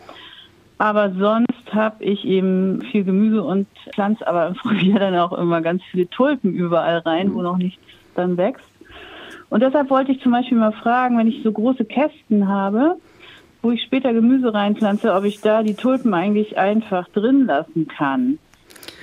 [0.77, 5.61] Aber sonst habe ich eben viel Gemüse und pflanze aber im Frühjahr dann auch immer
[5.61, 7.81] ganz viele Tulpen überall rein, wo noch nichts
[8.15, 8.65] dann wächst.
[9.49, 12.97] Und deshalb wollte ich zum Beispiel mal fragen, wenn ich so große Kästen habe,
[13.61, 18.39] wo ich später Gemüse reinpflanze, ob ich da die Tulpen eigentlich einfach drin lassen kann.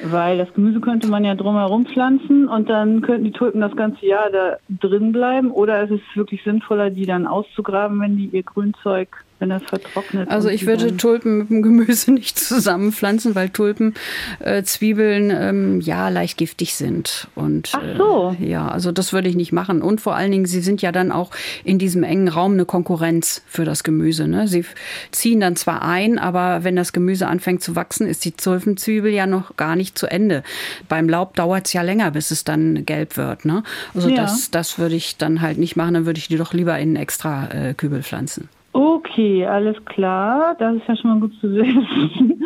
[0.03, 4.07] Weil das Gemüse könnte man ja drumherum pflanzen und dann könnten die Tulpen das ganze
[4.07, 5.51] Jahr da drin bleiben.
[5.51, 10.29] Oder ist es wirklich sinnvoller, die dann auszugraben, wenn die ihr Grünzeug, wenn das vertrocknet?
[10.31, 13.95] Also ich würde Tulpen mit dem Gemüse nicht zusammenpflanzen, weil Tulpen,
[14.41, 17.29] äh, Zwiebeln, ähm, ja, leicht giftig sind.
[17.35, 18.37] Und, Ach so.
[18.41, 19.83] Äh, ja, also das würde ich nicht machen.
[19.83, 21.31] Und vor allen Dingen, sie sind ja dann auch
[21.65, 24.27] in diesem engen Raum eine Konkurrenz für das Gemüse.
[24.27, 24.49] Ne?
[24.49, 24.65] Sie
[25.13, 29.27] ziehen dann zwar ein, aber wenn das Gemüse anfängt zu wachsen, ist die Tulpenzwiebel ja
[29.27, 30.43] noch gar nicht zu Ende.
[30.89, 33.45] Beim Laub dauert es ja länger, bis es dann gelb wird.
[33.45, 33.63] Ne?
[33.95, 34.17] Also Ja.
[34.23, 35.95] das, das würde ich dann halt nicht machen.
[35.95, 38.49] Dann würde ich die doch lieber in einen extra äh, Kübel pflanzen.
[38.73, 40.55] Okay, alles klar.
[40.59, 42.45] Das ist ja schon mal gut zu wissen.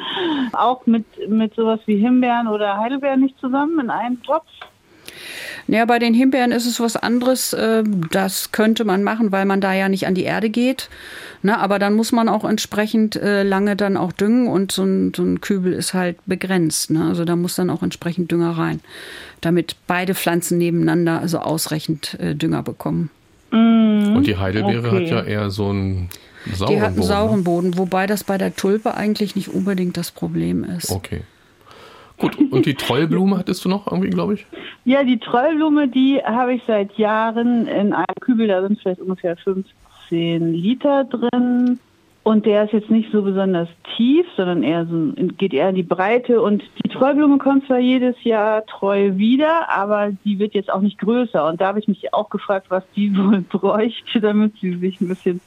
[0.53, 4.47] Auch mit, mit sowas wie Himbeeren oder Heidelbeeren nicht zusammen in einem Topf?
[5.69, 7.53] Ja, bei den Himbeeren ist es was anderes.
[7.53, 10.89] Äh, Das könnte man machen, weil man da ja nicht an die Erde geht.
[11.45, 15.13] Ne, aber dann muss man auch entsprechend äh, lange dann auch düngen und so ein,
[15.15, 16.91] so ein Kübel ist halt begrenzt.
[16.93, 17.05] Ne?
[17.05, 18.81] Also da muss dann auch entsprechend Dünger rein,
[19.41, 23.11] damit beide Pflanzen nebeneinander also ausreichend äh, Dünger bekommen.
[23.53, 24.97] Und die Heidelbeere okay.
[24.97, 26.09] hat ja eher so einen
[26.53, 27.43] sauren Die hat einen Boden, sauren ne?
[27.43, 30.91] Boden, wobei das bei der Tulpe eigentlich nicht unbedingt das Problem ist.
[30.91, 31.23] Okay.
[32.17, 34.47] Gut, und die Trollblume hattest du noch irgendwie, glaube ich?
[34.85, 39.37] Ja, die Trollblume, die habe ich seit Jahren in einem Kübel, da sind vielleicht ungefähr
[39.37, 41.81] 15 Liter drin.
[42.25, 45.83] Und der ist jetzt nicht so besonders tief, sondern eher so, geht eher in die
[45.83, 46.41] Breite.
[46.41, 50.99] Und die Trollblume kommt zwar jedes Jahr treu wieder, aber die wird jetzt auch nicht
[50.99, 51.49] größer.
[51.49, 55.09] Und da habe ich mich auch gefragt, was die wohl bräuchte, damit sie sich ein
[55.09, 55.41] bisschen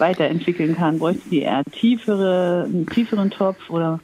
[0.00, 0.98] weiterentwickeln kann.
[0.98, 4.00] Bräuchte die eher tiefere, einen tieferen Topf oder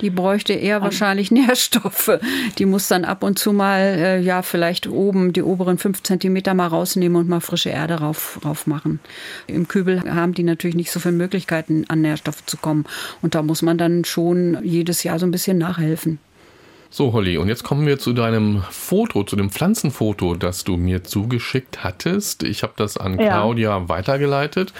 [0.00, 2.18] Die bräuchte eher wahrscheinlich Nährstoffe.
[2.58, 6.54] Die muss dann ab und zu mal, äh, ja, vielleicht oben die oberen fünf Zentimeter
[6.54, 9.00] mal rausnehmen und mal frische Erde rauf, rauf machen.
[9.46, 12.84] Im Kübel haben die natürlich nicht so viele Möglichkeiten, an Nährstoffe zu kommen.
[13.22, 16.18] Und da muss man dann schon jedes Jahr so ein bisschen nachhelfen.
[16.90, 21.04] So, Holly, und jetzt kommen wir zu deinem Foto, zu dem Pflanzenfoto, das du mir
[21.04, 22.42] zugeschickt hattest.
[22.42, 23.28] Ich habe das an Ja.
[23.28, 24.72] Claudia weitergeleitet.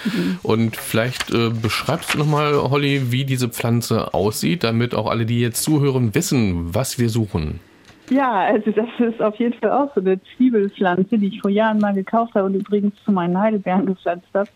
[0.42, 5.40] Und vielleicht äh, beschreibst du nochmal, Holly, wie diese Pflanze aussieht, damit auch alle, die
[5.40, 7.60] jetzt zuhören, wissen, was wir suchen.
[8.08, 11.78] Ja, also das ist auf jeden Fall auch so eine Zwiebelpflanze, die ich vor Jahren
[11.78, 14.48] mal gekauft habe und übrigens zu meinen Heidelbeeren gepflanzt habe.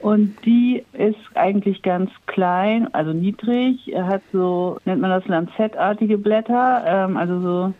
[0.00, 3.92] Und die ist eigentlich ganz klein, also niedrig.
[3.92, 7.74] Er hat so, nennt man das lanzettartige Blätter, ähm, also so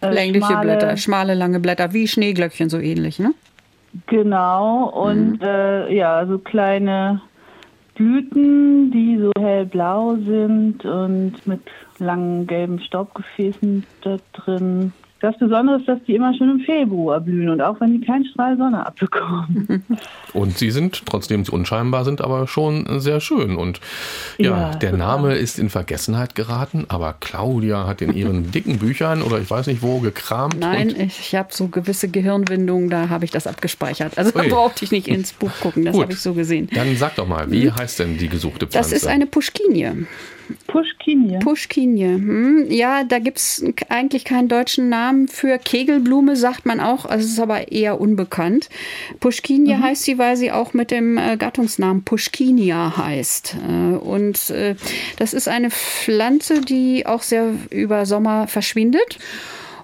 [0.00, 3.34] äh, Längliche schmale, Blätter, schmale, lange Blätter, wie Schneeglöckchen so ähnlich, ne?
[4.06, 7.20] Genau, und äh, ja, so kleine
[7.94, 11.62] Blüten, die so hellblau sind und mit
[11.98, 14.92] langen gelben Staubgefäßen da drin.
[15.20, 18.26] Das Besondere ist, dass die immer schon im Februar blühen und auch wenn die keinen
[18.26, 19.82] Strahl Sonne abbekommen.
[20.34, 23.56] Und sie sind, trotzdem sie unscheinbar sind, aber schon sehr schön.
[23.56, 23.80] Und
[24.36, 25.06] ja, Ja, der total.
[25.06, 29.68] Name ist in Vergessenheit geraten, aber Claudia hat in ihren dicken Büchern oder ich weiß
[29.68, 30.58] nicht wo gekramt.
[30.60, 34.18] Nein, ich, ich habe so gewisse Gehirnwindungen, da habe ich das abgespeichert.
[34.18, 34.48] Also da Ui.
[34.50, 36.68] brauchte ich nicht ins Buch gucken, das habe ich so gesehen.
[36.74, 38.70] Dann sag doch mal, wie heißt denn die gesuchte Mhm.
[38.72, 38.94] Das Pflanze?
[38.96, 40.06] ist eine Puschkinie.
[40.66, 41.38] Pushkinie.
[41.40, 42.14] Puschkinie.
[42.14, 45.58] Hm, ja, da gibt es eigentlich keinen deutschen Namen für.
[45.58, 48.68] Kegelblume sagt man auch, also es ist aber eher unbekannt.
[49.20, 53.56] Puschkinie heißt sie, weil sie auch mit dem äh, Gattungsnamen Puschkinia heißt.
[53.68, 54.76] Äh, und äh,
[55.18, 59.18] das ist eine Pflanze, die auch sehr über Sommer verschwindet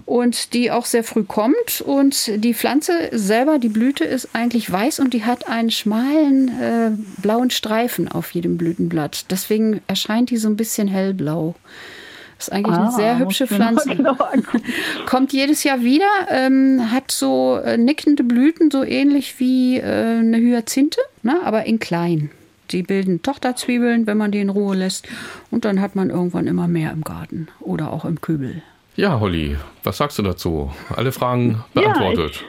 [0.07, 1.81] und die auch sehr früh kommt.
[1.85, 6.91] Und die Pflanze selber, die Blüte ist eigentlich weiß und die hat einen schmalen äh,
[7.21, 9.31] blauen Streifen auf jedem Blütenblatt.
[9.31, 11.55] Deswegen erscheint die so ein bisschen hellblau.
[12.39, 13.91] Das ist eigentlich eine Ah, sehr muss hübsche Pflanze.
[13.91, 14.63] angucken.
[15.07, 20.39] Kommt jedes Jahr wieder, ähm, hat so äh, nickende Blüten, so ähnlich wie äh, eine
[20.39, 21.37] Hyazinthe, ne?
[21.45, 22.31] aber in klein.
[22.73, 25.07] Die bilden Tochterzwiebeln, wenn man die in Ruhe lässt.
[25.51, 28.63] Und dann hat man irgendwann immer mehr im Garten oder auch im Kübel.
[28.97, 30.73] Ja, Holly, was sagst du dazu?
[30.95, 32.45] Alle Fragen beantwortet.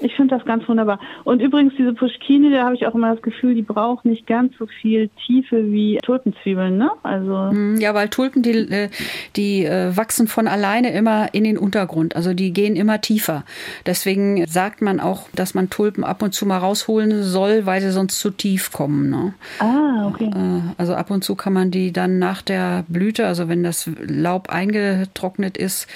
[0.00, 1.00] Ich finde das ganz wunderbar.
[1.24, 4.52] Und übrigens, diese Pushkini, da habe ich auch immer das Gefühl, die braucht nicht ganz
[4.58, 6.90] so viel Tiefe wie Tulpenzwiebeln, ne?
[7.02, 8.88] Also, Mm, Ja, weil Tulpen, die, äh,
[9.36, 12.14] die äh, wachsen von alleine immer in den Untergrund.
[12.16, 13.44] Also die gehen immer tiefer.
[13.86, 17.90] Deswegen sagt man auch, dass man Tulpen ab und zu mal rausholen soll, weil sie
[17.90, 19.10] sonst zu tief kommen.
[19.10, 19.34] Ne?
[19.60, 20.26] ah, okay.
[20.34, 23.90] Äh, Also ab und zu kann man die dann nach der Blüte, also wenn das
[24.06, 25.86] Laub eingetrocknet ist,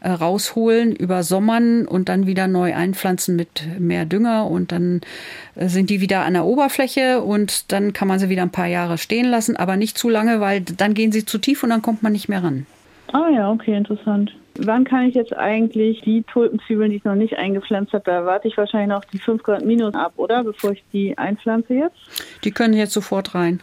[0.00, 5.00] äh, rausholen, übersommern und dann wieder neu einpflanzen mit mehr Dünger und dann
[5.54, 8.66] äh, sind die wieder an der Oberfläche und dann kann man sie wieder ein paar
[8.66, 11.82] Jahre stehen lassen, aber nicht zu lange, weil dann gehen sie zu tief und dann
[11.82, 12.66] kommt man nicht mehr ran.
[13.12, 14.34] Ah ja, okay, interessant.
[14.60, 18.48] Wann kann ich jetzt eigentlich die Tulpenzwiebeln, die ich noch nicht eingepflanzt habe, da warte
[18.48, 20.42] ich wahrscheinlich noch die 5 Grad minus ab, oder?
[20.42, 21.96] Bevor ich die einpflanze jetzt?
[22.44, 23.60] Die können jetzt sofort rein.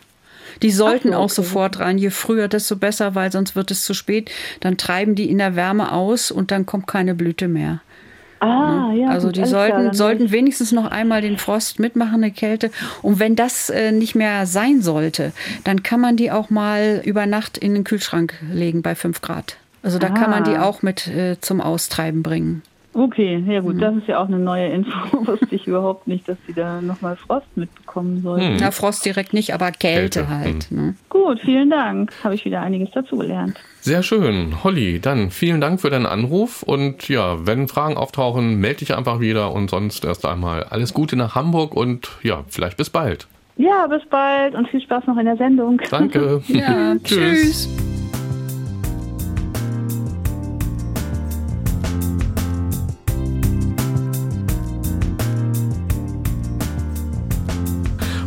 [0.61, 1.33] Die sollten Ach so, auch okay.
[1.35, 1.97] sofort rein.
[1.97, 4.31] Je früher, desto besser, weil sonst wird es zu spät.
[4.59, 7.81] Dann treiben die in der Wärme aus und dann kommt keine Blüte mehr.
[8.41, 9.07] Ah, ja.
[9.09, 12.69] also die alles klar, sollten, sollten wenigstens noch einmal den Frost mitmachen, eine Kälte.
[13.01, 15.31] Und wenn das äh, nicht mehr sein sollte,
[15.63, 19.57] dann kann man die auch mal über Nacht in den Kühlschrank legen bei 5 Grad.
[19.83, 20.63] Also da kann man die Ah.
[20.63, 22.61] auch mit äh, zum Austreiben bringen.
[22.97, 23.65] Okay, ja Mhm.
[23.65, 24.91] gut, das ist ja auch eine neue Info.
[25.27, 28.45] Wusste ich überhaupt nicht, dass die da nochmal Frost mitbekommen sollten.
[28.51, 28.57] Hm.
[28.61, 30.71] Na, Frost direkt nicht, aber Kälte, Kälte, halt.
[30.71, 30.95] Ne?
[31.09, 32.13] Gut, vielen Dank.
[32.23, 33.59] Habe ich wieder einiges dazugelernt.
[33.81, 34.63] Sehr schön.
[34.63, 39.19] Holly, dann vielen Dank für deinen Anruf und ja, wenn Fragen auftauchen, melde dich einfach
[39.19, 43.27] wieder und sonst erst einmal alles Gute nach Hamburg und ja, vielleicht bis bald.
[43.57, 45.81] Ja, bis bald und viel Spaß noch in der Sendung.
[45.91, 46.41] Danke.
[46.47, 47.69] Ja, tschüss.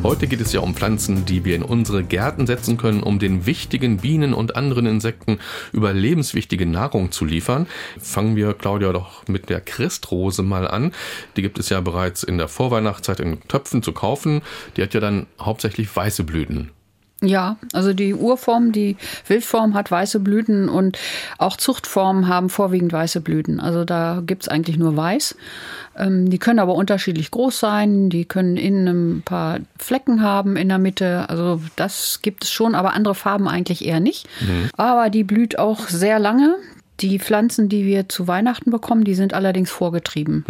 [0.09, 3.45] Heute geht es ja um Pflanzen, die wir in unsere Gärten setzen können, um den
[3.45, 5.39] wichtigen Bienen und anderen Insekten
[5.71, 7.67] überlebenswichtige Nahrung zu liefern.
[8.01, 10.93] Fangen wir, Claudia, doch mit der Christrose mal an.
[11.37, 14.41] Die gibt es ja bereits in der Vorweihnachtszeit in Töpfen zu kaufen.
[14.79, 16.71] Die hat ja dann hauptsächlich weiße Blüten.
[17.21, 20.99] Ja, also die Urform, die Wildform hat weiße Blüten und
[21.37, 23.59] auch Zuchtformen haben vorwiegend weiße Blüten.
[23.59, 25.37] Also da gibt's eigentlich nur weiß.
[25.97, 30.69] Ähm, die können aber unterschiedlich groß sein, die können innen ein paar Flecken haben in
[30.69, 31.29] der Mitte.
[31.29, 34.29] Also das gibt es schon, aber andere Farben eigentlich eher nicht.
[34.77, 36.55] Aber die blüht auch sehr lange.
[37.01, 40.45] Die Pflanzen, die wir zu Weihnachten bekommen, die sind allerdings vorgetrieben.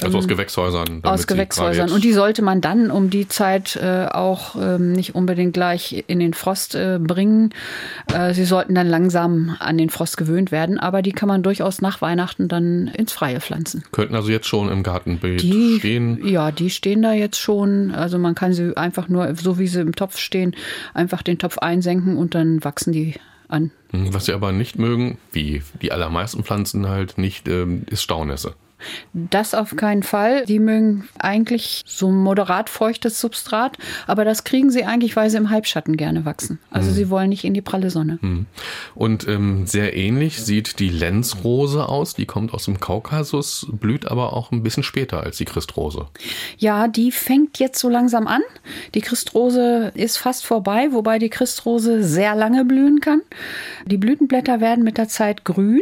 [0.00, 1.00] Also aus Gewächshäusern.
[1.02, 1.90] Aus Gewächshäusern.
[1.90, 6.20] Und die sollte man dann um die Zeit äh, auch ähm, nicht unbedingt gleich in
[6.20, 7.50] den Frost äh, bringen.
[8.12, 11.80] Äh, sie sollten dann langsam an den Frost gewöhnt werden, aber die kann man durchaus
[11.80, 13.84] nach Weihnachten dann ins Freie pflanzen.
[13.92, 16.26] könnten also jetzt schon im Gartenbeet Die stehen.
[16.26, 17.90] Ja, die stehen da jetzt schon.
[17.92, 20.54] Also man kann sie einfach nur, so wie sie im Topf stehen,
[20.94, 23.14] einfach den Topf einsenken und dann wachsen die
[23.52, 23.70] an.
[23.92, 28.54] Was sie aber nicht mögen, wie die allermeisten Pflanzen halt nicht, ähm, ist Staunässe.
[29.12, 30.44] Das auf keinen Fall.
[30.46, 35.36] Die mögen eigentlich so ein moderat feuchtes Substrat, aber das kriegen sie eigentlich, weil sie
[35.36, 36.58] im Halbschatten gerne wachsen.
[36.70, 38.18] Also sie wollen nicht in die pralle Sonne.
[38.94, 42.14] Und ähm, sehr ähnlich sieht die Lenzrose aus.
[42.14, 46.06] Die kommt aus dem Kaukasus, blüht aber auch ein bisschen später als die Christrose.
[46.58, 48.42] Ja, die fängt jetzt so langsam an.
[48.94, 53.22] Die Christrose ist fast vorbei, wobei die Christrose sehr lange blühen kann.
[53.86, 55.80] Die Blütenblätter werden mit der Zeit grün,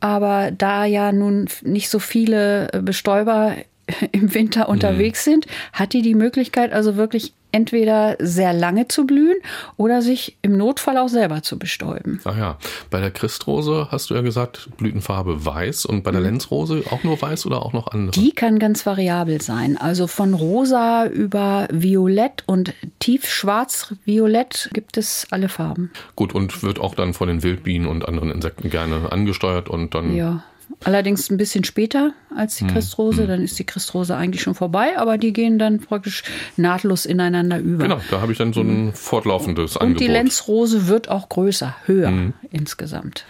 [0.00, 3.56] aber da ja nun nicht so viele Bestäuber
[4.12, 9.36] im Winter unterwegs sind, hat die die Möglichkeit also wirklich entweder sehr lange zu blühen
[9.76, 12.20] oder sich im Notfall auch selber zu bestäuben.
[12.24, 12.58] Ah ja,
[12.90, 17.20] bei der Christrose hast du ja gesagt, Blütenfarbe weiß und bei der Lenzrose auch nur
[17.20, 18.10] weiß oder auch noch andere?
[18.20, 19.78] Die kann ganz variabel sein.
[19.78, 25.90] Also von rosa über violett und tiefschwarz-violett gibt es alle Farben.
[26.16, 30.14] Gut, und wird auch dann von den Wildbienen und anderen Insekten gerne angesteuert und dann
[30.14, 30.44] Ja.
[30.84, 34.96] Allerdings ein bisschen später als Hm, die Christrose, dann ist die Christrose eigentlich schon vorbei,
[34.96, 36.22] aber die gehen dann praktisch
[36.56, 37.82] nahtlos ineinander über.
[37.84, 40.00] Genau, da habe ich dann so ein fortlaufendes Und Angebot.
[40.00, 42.32] die Lenzrose wird auch größer, höher Mhm.
[42.50, 43.24] insgesamt.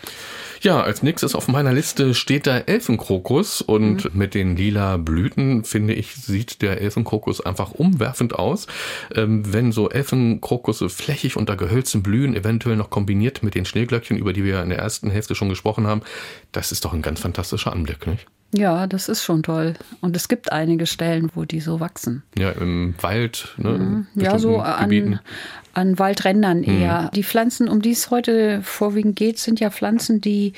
[0.61, 4.11] Ja, als nächstes auf meiner Liste steht der Elfenkrokus und Mhm.
[4.19, 8.67] mit den lila Blüten, finde ich, sieht der Elfenkrokus einfach umwerfend aus.
[9.15, 14.33] Ähm, wenn so Elfenkrokusse flächig unter Gehölzen blühen, eventuell noch kombiniert mit den Schneeglöckchen, über
[14.33, 16.03] die wir in der ersten Hälfte schon gesprochen haben,
[16.53, 18.27] das ist doch ein ganz fantastischer Anblick, nicht?
[18.55, 19.75] Ja, das ist schon toll.
[20.01, 22.23] Und es gibt einige Stellen, wo die so wachsen.
[22.39, 24.07] Ja, im Wald, ne, Mhm.
[24.15, 25.09] Ja, so Gebieten.
[25.11, 25.15] Mhm.
[25.75, 27.11] an, an Waldrändern eher.
[27.15, 30.55] Die Pflanzen, um die es heute vorwiegend geht, sind ja Pflanzen, die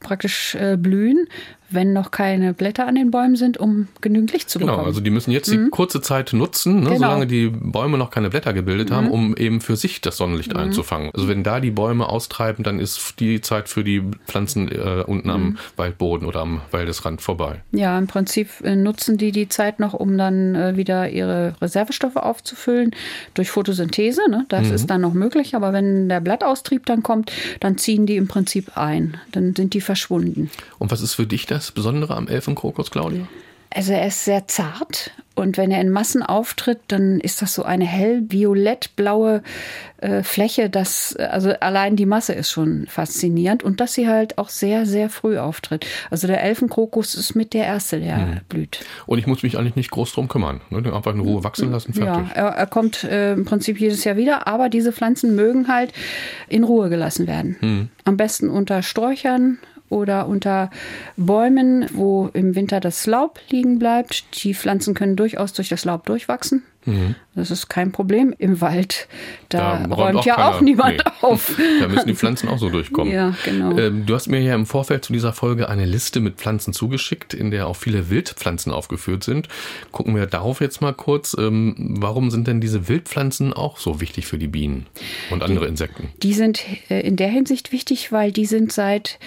[0.00, 1.26] praktisch äh, blühen,
[1.70, 4.88] wenn noch keine Blätter an den Bäumen sind, um genügend Licht zu Genau, bekommen.
[4.88, 6.96] also die müssen jetzt die kurze Zeit nutzen, ne, Genau.
[6.98, 11.10] solange die Bäume noch keine Blätter gebildet haben, um eben für sich das Sonnenlicht einzufangen.
[11.14, 15.30] Also wenn da die Bäume austreiben, dann ist die Zeit für die Pflanzen äh, unten
[15.30, 17.62] am Waldboden oder am Waldesrand vorbei.
[17.72, 22.22] Ja, im Prinzip äh, nutzen die die Zeit noch, um dann äh, wieder ihre Reservestoffe
[22.22, 22.92] aufzufüllen
[23.34, 24.22] durch Photosynthese.
[24.30, 24.44] Ne?
[24.48, 28.28] Das ist dann noch möglich, aber wenn der Blattaustrieb dann kommt, dann ziehen die im
[28.28, 29.16] Prinzip ein.
[29.32, 30.50] Dann sind die verschwunden.
[30.78, 33.26] Und was ist für dich das Besondere am Elfenkrokus, Claudia?
[33.70, 37.62] Also er ist sehr zart und wenn er in Massen auftritt, dann ist das so
[37.62, 39.42] eine hell violett-blaue
[39.98, 40.70] äh, Fläche.
[40.70, 45.10] Das, also allein die Masse ist schon faszinierend und dass sie halt auch sehr, sehr
[45.10, 45.84] früh auftritt.
[46.10, 48.80] Also der Elfenkrokus ist mit der erste, der blüht.
[49.04, 50.62] Und ich muss mich eigentlich nicht groß drum kümmern.
[50.70, 50.80] Ne?
[50.80, 52.28] Den Einfach in Ruhe wachsen lassen, fertig.
[52.34, 55.92] Ja, er, er kommt äh, im Prinzip jedes Jahr wieder, aber diese Pflanzen mögen halt
[56.48, 57.56] in Ruhe gelassen werden.
[57.60, 57.88] Hm.
[58.04, 60.70] Am besten unter Sträuchern oder unter
[61.16, 64.42] Bäumen, wo im Winter das Laub liegen bleibt.
[64.42, 66.62] Die Pflanzen können durchaus durch das Laub durchwachsen.
[67.36, 68.34] Das ist kein Problem.
[68.38, 69.06] Im Wald,
[69.50, 69.84] da.
[69.86, 71.12] Da räumt, auch ja keiner- auch niemand nee.
[71.20, 71.54] auf.
[71.80, 73.12] Da müssen die Pflanzen auch so durchkommen.
[73.12, 73.76] Ja, genau.
[73.78, 77.34] Ähm, du hast mir ja im Vorfeld zu dieser Folge eine Liste mit Pflanzen zugeschickt,
[77.34, 79.48] in der auch viele Wildpflanzen aufgeführt sind.
[79.92, 81.36] Gucken wir darauf jetzt mal kurz.
[81.38, 84.86] Ähm, warum sind denn diese Wildpflanzen auch so wichtig für die Bienen
[85.30, 86.08] und andere Insekten?
[86.22, 89.18] Die sind äh, in der Hinsicht wichtig, weil die sind seit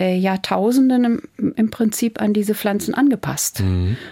[0.00, 1.04] äh, Jahrtausenden
[1.36, 3.62] im, im Prinzip an diese Pflanzen angepasst.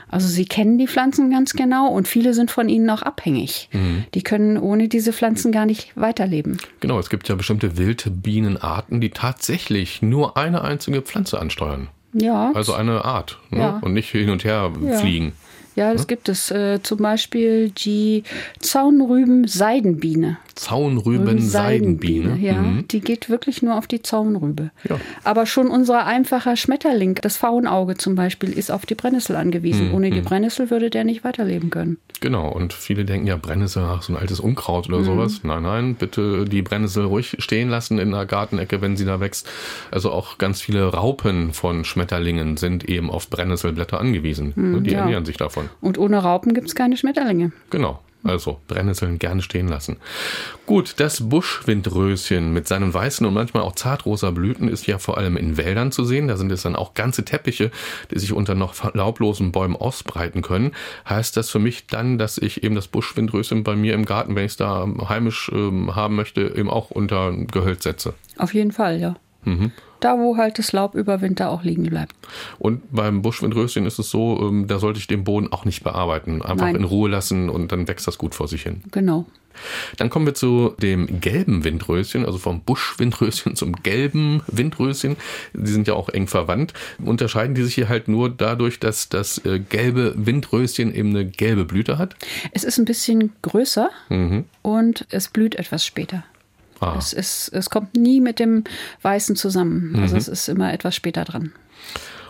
[0.09, 3.38] Also sie kennen die Pflanzen ganz genau und viele sind von ihnen auch abhängig.
[4.15, 6.59] Die können ohne diese Pflanzen gar nicht weiterleben.
[6.81, 11.89] Genau, es gibt ja bestimmte Wildbienenarten, die tatsächlich nur eine einzige Pflanze ansteuern.
[12.15, 13.39] Ja, Also eine Art.
[13.51, 13.59] Ne?
[13.61, 13.79] Ja.
[13.83, 14.99] Und nicht hin und her Ja.
[14.99, 15.33] fliegen.
[15.79, 16.51] Ja das gibt es.
[16.51, 18.25] Äh, zum Beispiel die
[18.61, 20.37] Zaunrüben-Seidenbiene.
[20.55, 22.37] Zaunrüben-Seidenbiene.
[22.41, 22.89] Ja, Mhm.
[22.89, 24.71] die geht wirklich nur auf die Zaunrübe.
[24.89, 24.99] Ja.
[25.25, 29.41] Aber schon unser einfacher Schmetterling, das Faunauge zum Beispiel, ist auf die Brennnessel Mhm.
[29.43, 29.93] angewiesen.
[29.93, 31.99] Ohne die Brennnessel würde der nicht weiterleben können.
[32.21, 34.95] Genau, und viele denken ja, Brennnessel, ach, so ein altes Unkraut Mhm.
[34.95, 35.41] oder sowas.
[35.45, 39.49] Nein, nein, bitte die Brennnessel ruhig stehen lassen in der Gartenecke, wenn sie da wächst.
[39.93, 44.53] Also auch ganz viele Raupen von Schmetterlingen sind eben auf Brennnesselblätter angewiesen.
[44.57, 44.99] die Mhm, ja.
[45.01, 45.68] ernähren sich davon.
[45.81, 47.53] Und ohne Raupen gibt es keine Schmetterlinge.
[47.71, 48.01] Genau.
[48.25, 49.97] Also Brennnesseln gerne stehen lassen.
[50.67, 55.37] Gut, das Buschwindröschen mit seinen weißen und manchmal auch zartrosa Blüten ist ja vor allem
[55.37, 56.27] in Wäldern zu sehen.
[56.27, 57.71] Da sind es dann auch ganze Teppiche,
[58.11, 60.73] die sich unter noch laublosen Bäumen ausbreiten können.
[61.09, 64.45] Heißt das für mich dann, dass ich eben das Buschwindröschen bei mir im Garten, wenn
[64.45, 68.15] ich es da heimisch ähm, haben möchte, eben auch unter Gehölz setze?
[68.37, 69.15] Auf jeden Fall, ja.
[69.45, 69.73] Mhm.
[70.01, 72.15] Da, wo halt das Laub über Winter auch liegen bleibt.
[72.59, 76.41] Und beim Buschwindröschen ist es so, ähm, da sollte ich den Boden auch nicht bearbeiten.
[76.43, 76.77] Einfach Nein.
[76.77, 78.83] in Ruhe lassen und dann wächst das gut vor sich hin.
[78.93, 79.27] Genau.
[79.97, 85.17] Dann kommen wir zu dem gelben Windröschen, also vom Buschwindröschen zum gelben Windröschen.
[85.53, 86.75] Die sind ja auch eng verwandt.
[87.05, 91.65] Unterscheiden die sich hier halt nur dadurch, dass das äh, gelbe Windröschen eben eine gelbe
[91.65, 92.15] Blüte hat?
[92.53, 94.45] Es ist ein bisschen größer Mhm.
[94.63, 96.23] und es blüht etwas später.
[96.81, 98.65] Ah, Es, ist, es kommt nie mit dem
[99.03, 99.97] Weißen zusammen.
[99.97, 100.19] Also Mhm.
[100.19, 101.53] es ist immer etwas später dran.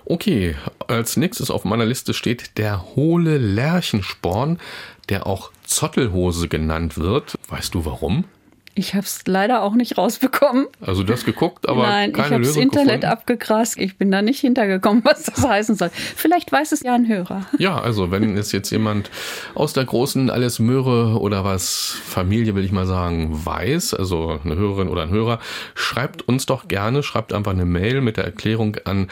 [0.04, 0.54] okay.
[0.86, 4.58] Als nächstes auf meiner Liste steht der hohle Lerchensporn,
[5.10, 7.34] der auch Zottelhose genannt wird.
[7.48, 8.24] Weißt du warum?
[8.78, 10.68] Ich habe es leider auch nicht rausbekommen.
[10.80, 13.06] Also du hast geguckt, aber Nein, ich keine habe das Internet gefunden.
[13.06, 13.76] abgegrast.
[13.76, 15.90] Ich bin da nicht hintergekommen, was das heißen soll.
[16.14, 17.44] Vielleicht weiß es ja ein Hörer.
[17.58, 19.10] Ja, also wenn es jetzt jemand
[19.56, 24.54] aus der großen Alles Möhre oder was Familie, will ich mal sagen, weiß, also eine
[24.54, 25.40] Hörerin oder ein Hörer,
[25.74, 29.08] schreibt uns doch gerne, schreibt einfach eine Mail mit der Erklärung an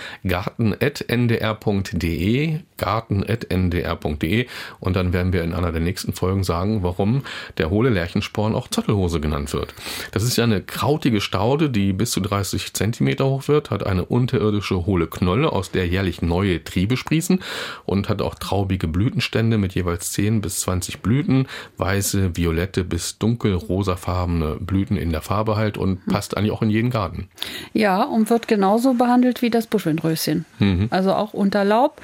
[1.37, 2.61] garten.ndr.de.
[2.77, 4.47] garten.ndr.de
[4.81, 7.23] und dann werden wir in einer der nächsten Folgen sagen, warum
[7.59, 9.75] der hohle Lärchensporn auch Zottelhose genannt wird.
[10.13, 14.05] Das ist ja eine krautige Staude, die bis zu 30 Zentimeter hoch wird, hat eine
[14.05, 17.41] unterirdische hohle Knolle, aus der jährlich neue Triebe sprießen
[17.85, 21.47] und hat auch traubige Blütenstände mit jeweils 10 bis 20 Blüten,
[21.79, 26.71] weiße, violette bis dunkel rosafarbene Blüten in der Farbe halt und passt eigentlich auch in
[26.71, 27.29] jeden Garten.
[27.73, 30.45] Ja, und wird genauso behandelt wie das Buschwindröschen.
[30.59, 30.89] Mhm.
[30.91, 32.01] Also auch unter Laub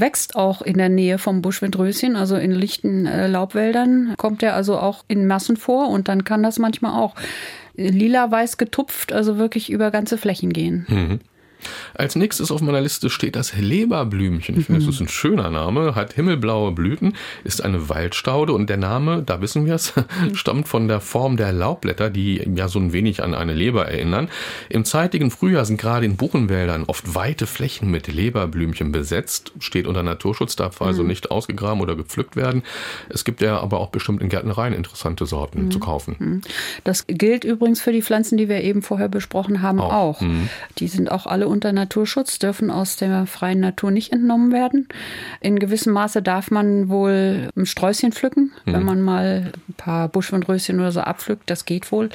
[0.00, 4.78] wächst auch in der Nähe vom Buschwindröschen, also in lichten äh, Laubwäldern kommt er also
[4.78, 7.14] auch in Massen vor und dann kann das manchmal auch
[7.76, 10.86] lila-weiß getupft, also wirklich über ganze Flächen gehen.
[10.88, 11.20] Mhm.
[11.94, 14.58] Als nächstes auf meiner Liste steht das Leberblümchen.
[14.58, 18.76] Ich finde, das ist ein schöner Name, hat himmelblaue Blüten, ist eine Waldstaude und der
[18.76, 19.92] Name, da wissen wir es,
[20.34, 24.28] stammt von der Form der Laubblätter, die ja so ein wenig an eine Leber erinnern.
[24.68, 30.02] Im zeitigen Frühjahr sind gerade in Buchenwäldern oft weite Flächen mit Leberblümchen besetzt, steht unter
[30.02, 31.08] Naturschutz, darf also mhm.
[31.08, 32.62] nicht ausgegraben oder gepflückt werden.
[33.08, 35.70] Es gibt ja aber auch bestimmt in Gärtnereien interessante Sorten mhm.
[35.70, 36.16] zu kaufen.
[36.18, 36.40] Mhm.
[36.84, 39.92] Das gilt übrigens für die Pflanzen, die wir eben vorher besprochen haben, auch.
[39.92, 40.20] auch.
[40.20, 40.48] Mhm.
[40.78, 44.88] Die sind auch alle unter Naturschutz, dürfen aus der freien Natur nicht entnommen werden.
[45.40, 48.72] In gewissem Maße darf man wohl ein Sträußchen pflücken, mhm.
[48.72, 52.10] wenn man mal ein paar Buschwindröschen oder so abpflückt, das geht wohl.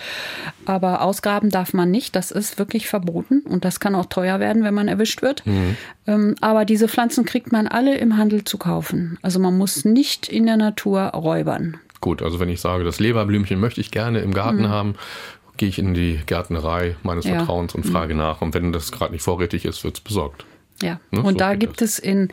[0.66, 4.64] Aber ausgraben darf man nicht, das ist wirklich verboten und das kann auch teuer werden,
[4.64, 5.46] wenn man erwischt wird.
[5.46, 5.78] Mhm.
[6.06, 9.18] Ähm, aber diese Pflanzen kriegt man alle im Handel zu kaufen.
[9.22, 11.78] Also man muss nicht in der Natur räubern.
[12.02, 14.70] Gut, also wenn ich sage, das Leberblümchen möchte ich gerne im Garten mhm.
[14.70, 14.96] haben,
[15.60, 17.36] gehe ich in die Gärtnerei meines ja.
[17.36, 18.22] Vertrauens und frage mhm.
[18.22, 18.42] nach.
[18.42, 20.46] Und wenn das gerade nicht vorrätig ist, wird es besorgt.
[20.82, 21.22] Ja, ne?
[21.22, 21.92] und so da gibt das.
[21.92, 22.30] es in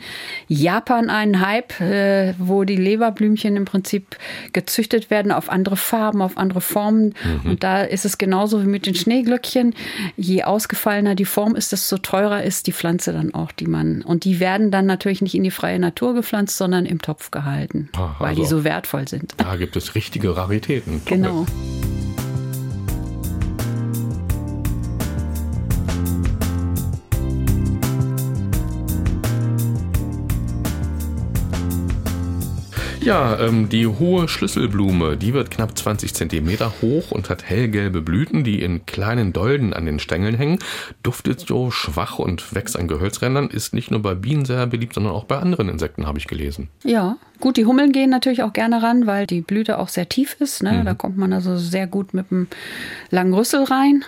[0.47, 4.15] Japan einen Hype, äh, wo die Leberblümchen im Prinzip
[4.53, 7.13] gezüchtet werden auf andere Farben, auf andere Formen.
[7.43, 7.51] Mhm.
[7.51, 9.75] Und da ist es genauso wie mit den Schneeglöckchen.
[10.15, 14.01] Je ausgefallener die Form ist, desto teurer ist die Pflanze dann auch, die man.
[14.03, 17.89] Und die werden dann natürlich nicht in die freie Natur gepflanzt, sondern im Topf gehalten,
[17.97, 19.33] ah, weil die also so wertvoll sind.
[19.35, 21.01] Da gibt es richtige Raritäten.
[21.03, 21.45] Genau.
[33.07, 38.43] Ja, ähm, die hohe Schlüsselblume, die wird knapp 20 Zentimeter hoch und hat hellgelbe Blüten,
[38.43, 40.59] die in kleinen Dolden an den Stängeln hängen,
[41.03, 45.13] duftet so schwach und wächst an Gehölzrändern, ist nicht nur bei Bienen sehr beliebt, sondern
[45.13, 46.67] auch bei anderen Insekten, habe ich gelesen.
[46.83, 50.35] Ja, gut, die Hummeln gehen natürlich auch gerne ran, weil die Blüte auch sehr tief
[50.41, 50.61] ist.
[50.61, 50.73] Ne?
[50.73, 50.83] Mhm.
[50.83, 52.47] Da kommt man also sehr gut mit einem
[53.09, 54.03] langen Rüssel rein.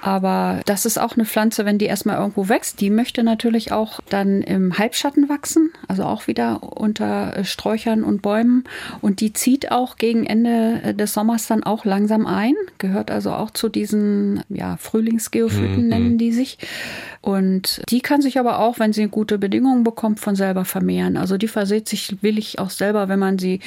[0.00, 4.00] Aber das ist auch eine Pflanze, wenn die erstmal irgendwo wächst, die möchte natürlich auch
[4.08, 8.64] dann im Halbschatten wachsen, also auch wieder unter Sträuchern und Bäumen.
[9.00, 13.50] Und die zieht auch gegen Ende des Sommers dann auch langsam ein, gehört also auch
[13.50, 15.88] zu diesen ja, Frühlingsgeophyten, mhm.
[15.88, 16.58] nennen die sich.
[17.26, 21.16] Und die kann sich aber auch, wenn sie gute Bedingungen bekommt, von selber vermehren.
[21.16, 23.60] Also die verseht sich willig auch selber, wenn man sie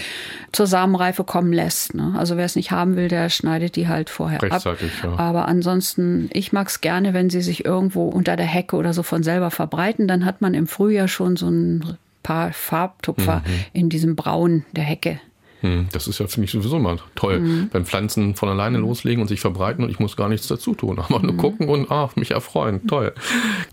[0.54, 1.94] zur Samenreife kommen lässt.
[1.94, 2.14] Ne?
[2.18, 4.64] Also wer es nicht haben will, der schneidet die halt vorher ab.
[4.64, 5.18] Ja.
[5.18, 9.04] Aber ansonsten, ich mag es gerne, wenn sie sich irgendwo unter der Hecke oder so
[9.04, 10.08] von selber verbreiten.
[10.08, 13.66] Dann hat man im Frühjahr schon so ein paar Farbtupfer mhm.
[13.74, 15.20] in diesem Braun der Hecke.
[15.62, 17.40] Hm, das ist ja, finde ich, sowieso mal toll.
[17.40, 17.70] Mhm.
[17.72, 18.86] Wenn Pflanzen von alleine mhm.
[18.86, 21.00] loslegen und sich verbreiten und ich muss gar nichts dazu tun.
[21.10, 21.38] Aber nur mhm.
[21.38, 22.88] gucken und ah, mich erfreuen.
[22.88, 23.14] Toll.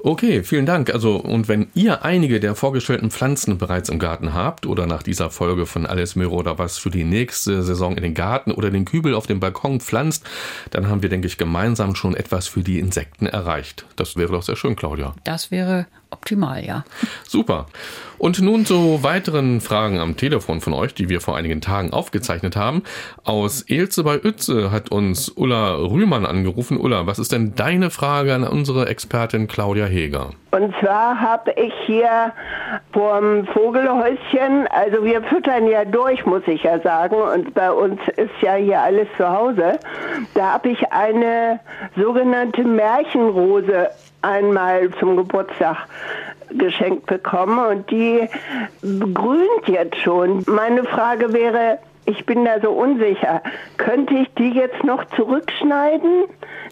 [0.00, 0.92] Okay, vielen Dank.
[0.92, 5.30] Also, und wenn ihr einige der vorgestellten Pflanzen bereits im Garten habt oder nach dieser
[5.30, 8.84] Folge von Alles Möhre oder was für die nächste Saison in den Garten oder den
[8.84, 10.24] Kübel auf dem Balkon pflanzt,
[10.70, 13.86] dann haben wir, denke ich, gemeinsam schon etwas für die Insekten erreicht.
[13.96, 15.14] Das wäre doch sehr schön, Claudia.
[15.24, 16.84] Das wäre optimal, ja.
[17.26, 17.66] Super.
[18.18, 22.56] Und nun zu weiteren Fragen am Telefon von euch, die wir vor einigen Tagen aufgezeichnet
[22.56, 22.82] haben.
[23.24, 26.78] Aus Elze bei Uetze hat uns Ulla Rühmann angerufen.
[26.78, 30.30] Ulla, was ist denn deine Frage an unsere Expertin Claudia Heger?
[30.52, 32.32] Und zwar habe ich hier
[32.92, 38.30] vom Vogelhäuschen, also wir füttern ja durch, muss ich ja sagen, und bei uns ist
[38.40, 39.78] ja hier alles zu Hause.
[40.32, 41.60] Da habe ich eine
[41.94, 43.90] sogenannte Märchenrose
[44.22, 45.86] einmal zum Geburtstag
[46.50, 48.28] geschenkt bekommen und die
[48.82, 50.44] grünt jetzt schon.
[50.46, 53.42] Meine Frage wäre, ich bin da so unsicher.
[53.76, 56.26] Könnte ich die jetzt noch zurückschneiden,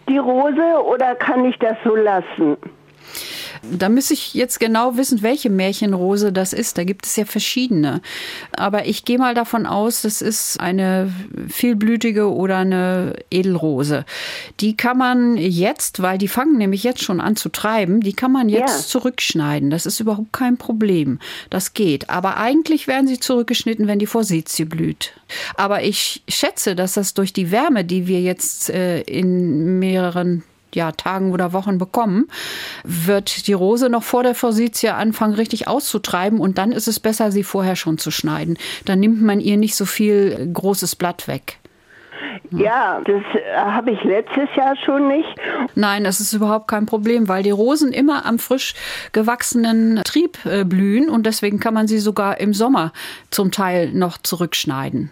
[0.08, 2.56] die Rose, oder kann ich das so lassen?
[3.72, 6.78] Da müsste ich jetzt genau wissen, welche Märchenrose das ist.
[6.78, 8.00] Da gibt es ja verschiedene.
[8.52, 11.12] Aber ich gehe mal davon aus, das ist eine
[11.48, 14.04] vielblütige oder eine Edelrose.
[14.60, 18.32] Die kann man jetzt, weil die fangen nämlich jetzt schon an zu treiben, die kann
[18.32, 18.86] man jetzt ja.
[18.86, 19.70] zurückschneiden.
[19.70, 21.18] Das ist überhaupt kein Problem.
[21.50, 22.10] Das geht.
[22.10, 25.12] Aber eigentlich werden sie zurückgeschnitten, wenn die Forsythie blüht.
[25.56, 30.42] Aber ich schätze, dass das durch die Wärme, die wir jetzt äh, in mehreren
[30.74, 32.26] ja, Tagen oder Wochen bekommen,
[32.84, 36.40] wird die Rose noch vor der Forsythia anfangen, richtig auszutreiben.
[36.40, 38.58] Und dann ist es besser, sie vorher schon zu schneiden.
[38.84, 41.58] Dann nimmt man ihr nicht so viel großes Blatt weg.
[42.50, 45.34] Ja, das äh, habe ich letztes Jahr schon nicht.
[45.74, 48.74] Nein, das ist überhaupt kein Problem, weil die Rosen immer am frisch
[49.12, 52.92] gewachsenen Trieb äh, blühen und deswegen kann man sie sogar im Sommer
[53.30, 55.10] zum Teil noch zurückschneiden.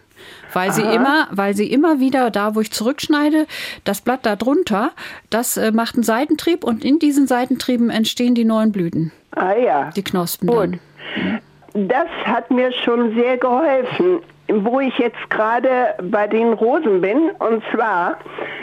[0.53, 3.47] Weil sie immer, weil sie immer wieder da, wo ich zurückschneide,
[3.85, 4.93] das Blatt da drunter,
[5.31, 9.13] das äh, macht einen Seitentrieb und in diesen Seitentrieben entstehen die neuen Blüten.
[9.33, 9.91] Ah ja.
[9.97, 10.57] Die Knospen Gut.
[10.59, 11.41] dann.
[11.89, 14.21] Das hat mir schon sehr geholfen,
[14.65, 17.31] wo ich jetzt gerade bei den Rosen bin.
[17.39, 18.19] Und zwar,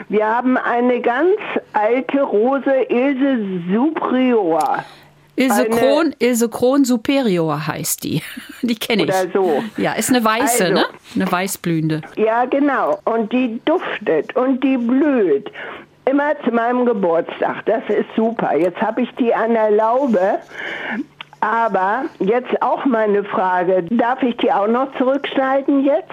[0.08, 1.38] wir haben eine ganz
[1.74, 4.84] alte Rose, Ilse superior.
[5.36, 8.22] Ilsekron, Ilsekron superior heißt die.
[8.62, 9.10] Die kenne ich.
[9.10, 9.64] Oder so.
[9.78, 10.74] Ja, ist eine weiße, Also.
[10.76, 10.86] ne?
[11.16, 12.02] Eine weißblühende.
[12.18, 13.00] Ja, genau.
[13.06, 15.50] Und die duftet und die blüht.
[16.06, 17.66] Immer zu meinem Geburtstag.
[17.68, 18.54] Das ist super.
[18.58, 20.40] Jetzt habe ich die an der Laube.
[21.42, 23.84] Aber jetzt auch meine Frage.
[23.90, 26.12] Darf ich die auch noch zurückschneiden jetzt?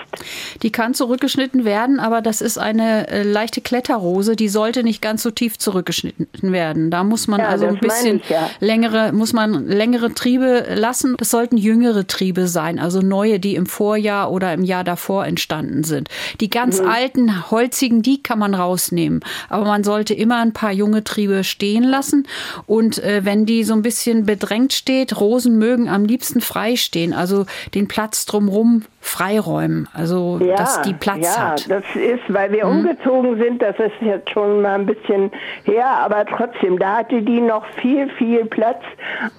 [0.62, 5.22] Die kann zurückgeschnitten werden, aber das ist eine äh, leichte Kletterrose, die sollte nicht ganz
[5.22, 6.90] so tief zurückgeschnitten werden.
[6.90, 8.48] Da muss man Ja, also ein bisschen ich ja.
[8.60, 11.16] längere, muss man längere Triebe lassen.
[11.18, 15.84] Das sollten jüngere Triebe sein, also neue, die im Vorjahr oder im Jahr davor entstanden
[15.84, 16.08] sind.
[16.40, 16.88] Die ganz Mhm.
[16.88, 19.20] alten, holzigen, die kann man rausnehmen.
[19.48, 22.26] Aber man sollte immer ein paar junge Triebe stehen lassen.
[22.66, 27.12] Und äh, wenn die so ein bisschen bedrängt steht, Rosen mögen am liebsten frei stehen,
[27.12, 31.70] also den Platz drumrum freiräumen, also dass die Platz ja, hat.
[31.70, 35.30] das ist, weil wir umgezogen sind, das ist jetzt schon mal ein bisschen
[35.64, 38.82] her, aber trotzdem, da hatte die noch viel, viel Platz.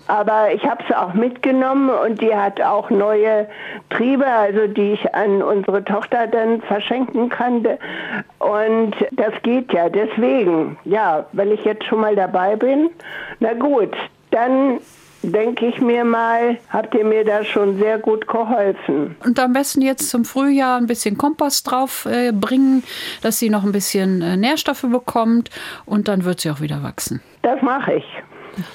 [0.08, 3.48] Aber ich habe sie auch mitgenommen und die hat auch neue
[3.90, 7.66] Triebe, also die ich an unsere Tochter dann verschenken kann.
[8.40, 12.90] Und das geht ja, deswegen, ja, weil ich jetzt schon mal dabei bin.
[13.40, 13.96] Na gut,
[14.32, 14.80] dann
[15.32, 19.16] denke ich mir mal, habt ihr mir da schon sehr gut geholfen.
[19.24, 22.84] Und am besten jetzt zum Frühjahr ein bisschen Kompost drauf äh, bringen,
[23.22, 25.50] dass sie noch ein bisschen äh, Nährstoffe bekommt
[25.86, 27.22] und dann wird sie auch wieder wachsen.
[27.42, 28.06] Das mache ich.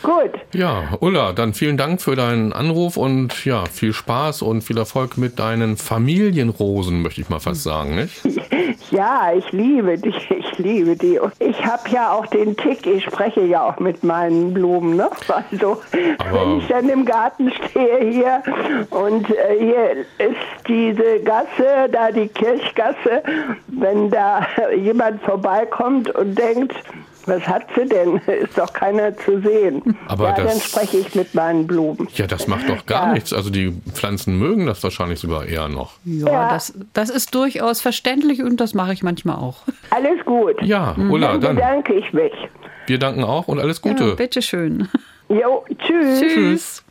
[0.02, 0.32] Gut.
[0.54, 5.18] Ja, Ulla, dann vielen Dank für deinen Anruf und ja, viel Spaß und viel Erfolg
[5.18, 8.20] mit deinen Familienrosen, möchte ich mal fast sagen, nicht?
[8.90, 11.18] Ja, ich liebe die, ich liebe die.
[11.18, 15.08] Und ich habe ja auch den Tick, ich spreche ja auch mit meinen Blumen, ne?
[15.50, 15.80] Also,
[16.18, 18.42] Aber- wenn ich dann im Garten stehe hier
[18.90, 20.36] und äh, hier ist
[20.68, 23.22] diese Gasse, da die Kirchgasse,
[23.68, 26.74] wenn da jemand vorbeikommt und denkt,
[27.26, 28.16] was hat sie denn?
[28.26, 29.96] Ist doch keiner zu sehen.
[30.08, 32.08] Aber ja, dann das- spreche ich mit meinen Blumen.
[32.14, 33.12] Ja, das macht doch gar Ja.
[33.14, 33.32] nichts.
[33.32, 35.92] Also die Pflanzen mögen das wahrscheinlich sogar eher noch.
[36.04, 36.48] Ja, Ja.
[36.52, 39.58] Das, das ist durchaus verständlich und das mache ich manchmal auch.
[39.90, 40.60] Alles gut.
[40.62, 42.32] Ja, Ulla, Dann dann bedanke ich mich.
[42.86, 44.16] wir danken auch und alles Ja, Gute.
[44.16, 44.88] bitteschön.
[45.28, 46.20] Jo, tschüss.
[46.20, 46.84] Tschüss.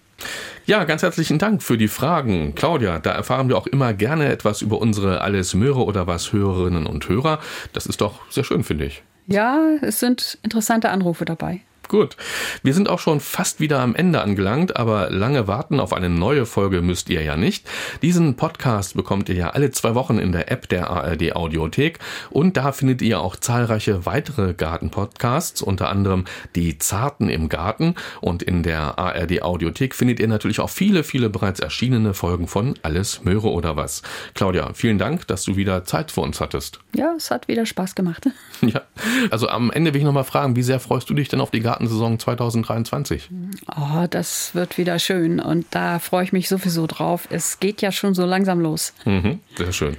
[0.65, 2.53] Ja, ganz herzlichen Dank für die Fragen.
[2.55, 6.85] Claudia, da erfahren wir auch immer gerne etwas über unsere Alles Möhre oder was Hörerinnen
[6.85, 7.39] und Hörer.
[7.73, 9.03] Das ist doch sehr schön, finde ich.
[9.27, 11.61] Ja, es sind interessante Anrufe dabei.
[11.91, 12.15] Gut.
[12.63, 16.45] Wir sind auch schon fast wieder am Ende angelangt, aber lange warten auf eine neue
[16.45, 17.67] Folge müsst ihr ja nicht.
[18.01, 22.55] Diesen Podcast bekommt ihr ja alle zwei Wochen in der App der ARD Audiothek und
[22.55, 26.23] da findet ihr auch zahlreiche weitere Garten-Podcasts, unter anderem
[26.55, 31.29] die Zarten im Garten und in der ARD Audiothek findet ihr natürlich auch viele, viele
[31.29, 34.01] bereits erschienene Folgen von Alles Möhre oder was.
[34.33, 36.79] Claudia, vielen Dank, dass du wieder Zeit für uns hattest.
[36.95, 38.29] Ja, es hat wieder Spaß gemacht.
[38.63, 38.83] Ja,
[39.31, 41.61] also am Ende will ich nochmal fragen, wie sehr freust du dich denn auf die
[41.81, 43.29] Gartensaison 2023?
[43.75, 47.27] Oh, das wird wieder schön und da freue ich mich sowieso drauf.
[47.31, 48.93] Es geht ja schon so langsam los.
[49.05, 49.97] Mhm, sehr schön.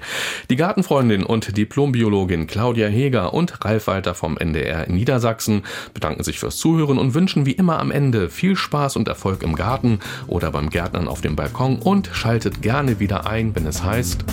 [0.48, 5.62] Die Gartenfreundin und Diplombiologin Claudia Heger und Ralf Walter vom NDR in Niedersachsen
[5.92, 9.56] bedanken sich fürs Zuhören und wünschen wie immer am Ende viel Spaß und Erfolg im
[9.56, 14.24] Garten oder beim Gärtnern auf dem Balkon und schaltet gerne wieder ein, wenn es heißt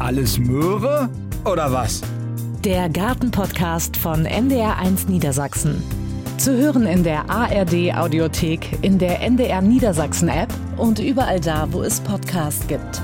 [0.00, 1.08] Alles Möhre
[1.44, 2.02] oder was?
[2.64, 6.03] Der Garten-Podcast von NDR1 Niedersachsen.
[6.38, 11.82] Zu hören in der ARD Audiothek, in der NDR Niedersachsen App und überall da, wo
[11.82, 13.00] es Podcasts gibt.